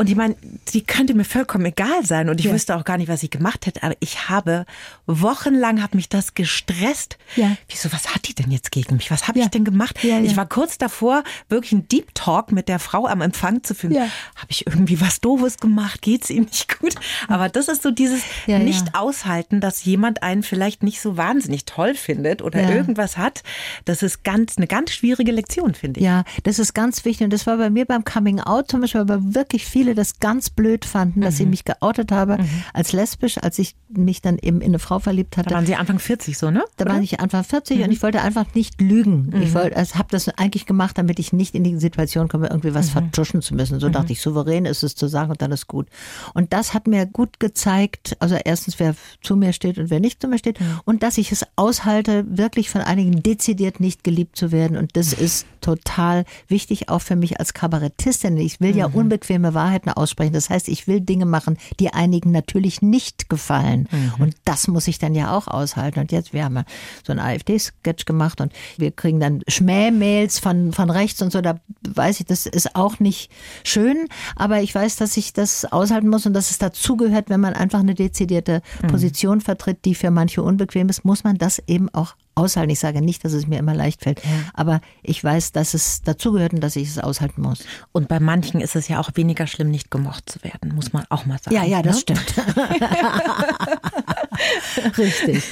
[0.00, 0.34] Und ich meine,
[0.72, 3.66] die könnte mir vollkommen egal sein und ich wüsste auch gar nicht, was ich gemacht
[3.66, 3.82] hätte.
[3.82, 4.64] Aber ich habe
[5.06, 7.18] wochenlang hat mich das gestresst.
[7.36, 7.54] Ja.
[7.68, 9.10] Wieso, was hat die denn jetzt gegen mich?
[9.10, 9.44] Was habe Ja.
[9.44, 10.02] ich denn gemacht?
[10.02, 10.22] Ja, ja.
[10.22, 13.92] Ich war kurz davor, wirklich einen Deep Talk mit der Frau am Empfang zu führen.
[13.92, 14.04] Ja.
[14.36, 16.00] Habe ich irgendwie was Doofes gemacht?
[16.00, 16.94] Geht's ihm nicht gut?
[17.28, 18.64] Aber das ist so dieses Ja, ja.
[18.64, 22.70] nicht aushalten, dass jemand einen vielleicht nicht so wahnsinnig toll findet oder Ja.
[22.70, 23.42] irgendwas hat.
[23.84, 26.06] Das ist ganz eine ganz schwierige Lektion, finde ich.
[26.06, 27.24] Ja, das ist ganz wichtig.
[27.24, 30.50] Und das war bei mir beim Coming Out zum Beispiel, weil wirklich viele das ganz
[30.50, 31.50] blöd fanden, dass ich Mhm.
[31.50, 32.38] mich geoutet habe
[32.72, 35.48] als lesbisch, als ich mich dann eben in eine Frau verliebt hatte.
[35.50, 36.62] Da waren Sie Anfang 40 so, ne?
[36.76, 36.92] Da Oder?
[36.92, 36.96] Mhm.
[36.96, 39.32] war ich Anfang 40 und ich wollte einfach nicht lügen.
[39.42, 42.70] Ich wollte, also habe das eigentlich gemacht, damit ich nicht in die Situation komme, irgendwie
[42.70, 42.74] Mhm.
[42.74, 43.80] was vertuschen zu müssen.
[43.80, 45.88] So dachte ich, souverän ist es zu sagen und dann ist gut.
[46.34, 50.20] Und das hat mir gut gezeigt, also erstens, wer zu mir steht und wer nicht
[50.22, 50.80] zu mir steht Mhm.
[50.84, 54.76] und dass ich es aushalte, wirklich von einigen dezidiert nicht geliebt zu werden.
[54.76, 58.36] Und das ist total wichtig, auch für mich als Kabarettistin.
[58.38, 58.94] Ich will ja Mhm.
[58.94, 60.32] unbequeme Wahrheiten aussprechen.
[60.32, 63.88] Das heißt, ich will Dinge machen, die einigen natürlich nicht gefallen.
[63.90, 64.12] Mhm.
[64.18, 66.00] Und das muss ich dann ja auch aushalten.
[66.00, 66.64] Und jetzt, wir haben ja
[67.04, 71.40] so einen AfD-Sketch gemacht und wir kriegen dann Schmähmails von, von rechts und so.
[71.40, 73.30] Da weiß ich, das ist auch nicht
[73.64, 74.08] schön.
[74.36, 77.80] Aber ich weiß, dass ich das aushalten muss und dass es dazugehört, wenn man einfach
[77.80, 78.88] eine dezidierte Mhm.
[78.88, 82.70] Position vertritt, die für manche unbequem ist, muss man das eben auch aushalten.
[82.70, 84.22] Ich sage nicht, dass es mir immer leicht fällt,
[84.54, 87.64] aber ich weiß, dass es dazugehört und dass ich es aushalten muss.
[87.92, 91.04] Und bei manchen ist es ja auch weniger schlimm, nicht gemocht zu werden, muss man
[91.10, 91.56] auch mal sagen.
[91.56, 92.00] Ja, ja, das ne?
[92.00, 92.34] stimmt.
[94.98, 95.44] Richtig.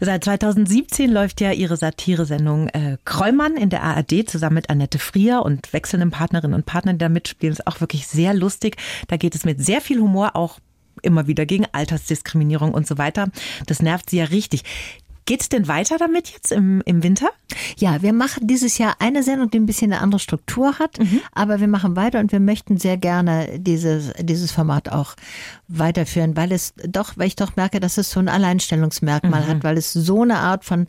[0.00, 5.42] Seit 2017 läuft ja ihre Satiresendung äh, Kräumann in der ARD zusammen mit Annette Frier
[5.42, 7.52] und wechselnden Partnerinnen und Partnern, die da mitspielen.
[7.52, 8.76] Ist auch wirklich sehr lustig.
[9.08, 10.58] Da geht es mit sehr viel Humor auch
[11.02, 13.28] immer wieder gegen Altersdiskriminierung und so weiter.
[13.66, 14.64] Das nervt sie ja richtig.
[15.28, 17.28] Geht's denn weiter damit jetzt im, im Winter?
[17.76, 20.98] Ja, wir machen dieses Jahr eine Sendung, die ein bisschen eine andere Struktur hat,
[21.32, 25.16] aber wir machen weiter und wir möchten sehr gerne dieses, dieses Format auch
[25.68, 29.76] weiterführen, weil es doch, weil ich doch merke, dass es so ein Alleinstellungsmerkmal hat, weil
[29.76, 30.86] es so eine Art von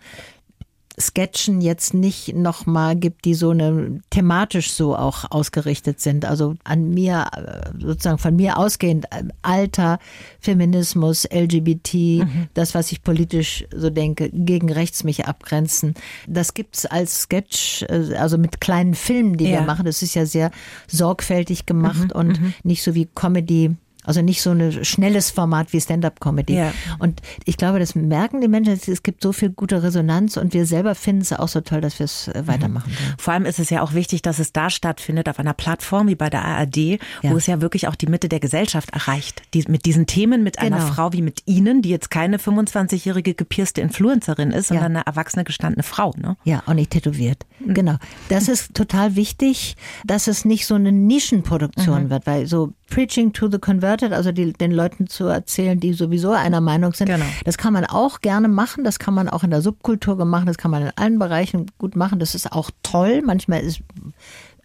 [0.99, 6.25] Sketchen jetzt nicht nochmal gibt, die so eine thematisch so auch ausgerichtet sind.
[6.25, 9.99] Also an mir, äh, sozusagen von mir ausgehend, äh, Alter,
[10.39, 15.93] Feminismus, LGBT, das, was ich politisch so denke, gegen rechts mich abgrenzen.
[16.27, 19.59] Das gibt's als Sketch, äh, also mit kleinen Filmen, die Ja.
[19.59, 19.85] wir machen.
[19.85, 20.51] Das ist ja sehr
[20.87, 23.75] sorgfältig gemacht und nicht so wie Comedy.
[24.10, 26.55] Also nicht so ein schnelles Format wie Stand-up-Comedy.
[26.55, 26.74] Ja.
[26.97, 28.74] Und ich glaube, das merken die Menschen.
[28.74, 31.99] Es gibt so viel gute Resonanz und wir selber finden es auch so toll, dass
[31.99, 32.91] wir es äh, weitermachen.
[32.91, 33.16] wollen.
[33.20, 36.16] Vor allem ist es ja auch wichtig, dass es da stattfindet, auf einer Plattform wie
[36.16, 36.97] bei der ARD, Ja.
[37.22, 39.43] wo es ja wirklich auch die Mitte der Gesellschaft erreicht.
[39.53, 40.88] Die, mit diesen Themen, mit einer Genau.
[40.91, 44.78] Frau wie mit Ihnen, die jetzt keine 25-jährige gepierste Influencerin ist, Ja.
[44.78, 46.16] sondern eine erwachsene, gestandene Frau.
[46.18, 46.36] Ne?
[46.45, 47.45] Ja, auch nicht tätowiert.
[47.64, 47.97] Genau.
[48.30, 53.49] Das ist total wichtig, dass es nicht so eine Nischenproduktion wird, weil so Preaching to
[53.49, 57.25] the Converted, also die, den Leuten zu erzählen, die sowieso einer Meinung sind, Genau.
[57.45, 60.57] das kann man auch gerne machen, das kann man auch in der Subkultur machen, das
[60.57, 63.21] kann man in allen Bereichen gut machen, das ist auch toll.
[63.23, 63.81] Manchmal ist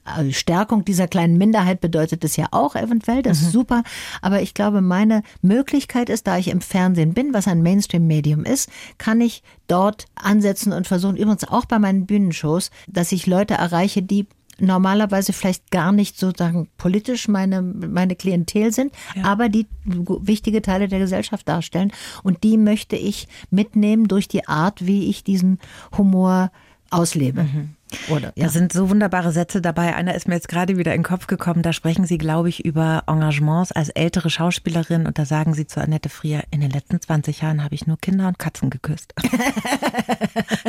[0.04, 3.82] also Stärkung dieser kleinen Minderheit bedeutet es ja auch eventuell, das ist super.
[4.20, 8.68] Aber ich glaube, meine Möglichkeit ist, da ich im Fernsehen bin, was ein Mainstream-Medium ist,
[8.98, 14.02] kann ich dort ansetzen und versuchen, übrigens auch bei meinen Bühnenshows, dass ich Leute erreiche,
[14.02, 14.26] die
[14.60, 18.92] normalerweise vielleicht gar nicht sozusagen politisch meine, meine Klientel sind,
[19.22, 21.92] aber die wichtige Teile der Gesellschaft darstellen.
[22.22, 25.58] Und die möchte ich mitnehmen durch die Art, wie ich diesen
[25.96, 26.50] Humor
[26.90, 27.46] auslebe.
[28.08, 28.44] Oder, ja.
[28.44, 29.94] Da sind so wunderbare Sätze dabei.
[29.94, 31.62] Einer ist mir jetzt gerade wieder in den Kopf gekommen.
[31.62, 35.80] Da sprechen Sie, glaube ich, über Engagements als ältere Schauspielerin und da sagen Sie zu
[35.80, 39.14] Annette Frier, in den letzten 20 Jahren habe ich nur Kinder und Katzen geküsst.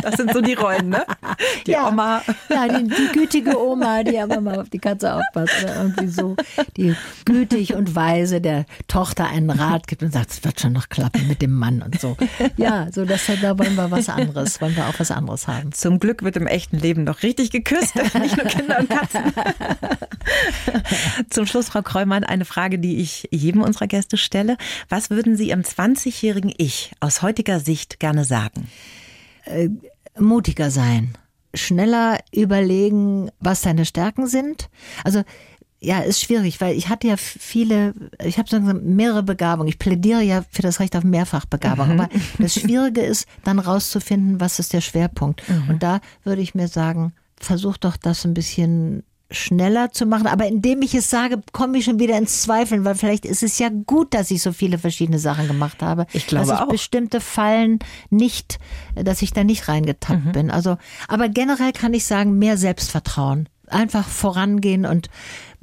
[0.02, 1.04] Das sind so die Rollen, ne?
[1.66, 1.88] Die ja.
[1.88, 2.22] Oma.
[2.50, 5.64] Ja, die, die gütige Oma, die aber mal auf die Katze aufpasst.
[5.64, 6.36] Oder irgendwie so.
[6.78, 6.96] Die
[7.26, 11.28] gütig und weise der Tochter einen Rat gibt und sagt, es wird schon noch klappen
[11.28, 12.18] mit dem Mann und so.
[12.58, 15.72] Ja, so das, da wollen wir was anderes, wollen wir auch was anderes haben.
[15.72, 19.22] Zum Glück wird im echten Leben noch richtig geküsst, nicht nur Kinder und Katzen.
[21.30, 24.58] Zum Schluss, Frau Kreumann, eine Frage, die ich jedem unserer Gäste stelle.
[24.90, 28.68] Was würden Sie Ihrem 20-jährigen Ich aus heutiger Sicht gerne sagen?
[30.18, 31.18] Mutiger sein.
[31.54, 34.70] Schneller überlegen, was deine Stärken sind.
[35.04, 35.24] Also
[35.80, 39.68] ja, ist schwierig, weil ich hatte ja viele, ich habe so mehrere Begabungen.
[39.68, 41.92] Ich plädiere ja für das Recht auf Mehrfachbegabung.
[41.92, 42.10] Aber
[42.40, 45.44] das Schwierige ist, dann rauszufinden, was ist der Schwerpunkt.
[45.70, 50.28] Und da würde ich mir sagen, versuch doch das ein bisschen schneller zu machen.
[50.28, 53.60] Aber indem ich es sage, komme ich schon wieder ins Zweifeln, weil vielleicht ist es
[53.60, 56.06] ja gut, dass ich so viele verschiedene Sachen gemacht habe.
[56.14, 56.70] Ich glaube dass ich auch.
[56.70, 58.60] bestimmte Fallen nicht,
[58.96, 60.52] dass ich da nicht reingetappt bin.
[60.52, 63.50] Also, aber generell kann ich sagen, mehr Selbstvertrauen.
[63.70, 65.10] Einfach vorangehen und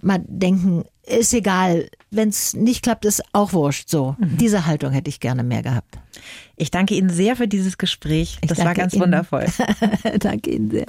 [0.01, 3.89] mal denken, ist egal, wenn es nicht klappt, ist auch wurscht.
[3.89, 5.99] So, diese Haltung hätte ich gerne mehr gehabt.
[6.57, 8.39] Ich danke Ihnen sehr für dieses Gespräch.
[8.43, 9.03] Ich Das war ganz Ihnen.
[9.05, 9.47] wundervoll.
[10.21, 10.87] Danke Ihnen sehr.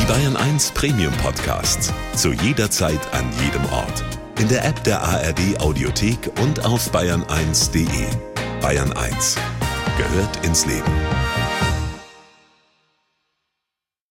[0.00, 1.92] Die Bayern 1 Premium Podcasts.
[2.14, 4.04] Zu jeder Zeit, an jedem Ort.
[4.38, 7.88] In der App der ARD Audiothek und auf bayern1.de.
[8.60, 9.36] Bayern 1
[9.96, 10.92] gehört ins Leben.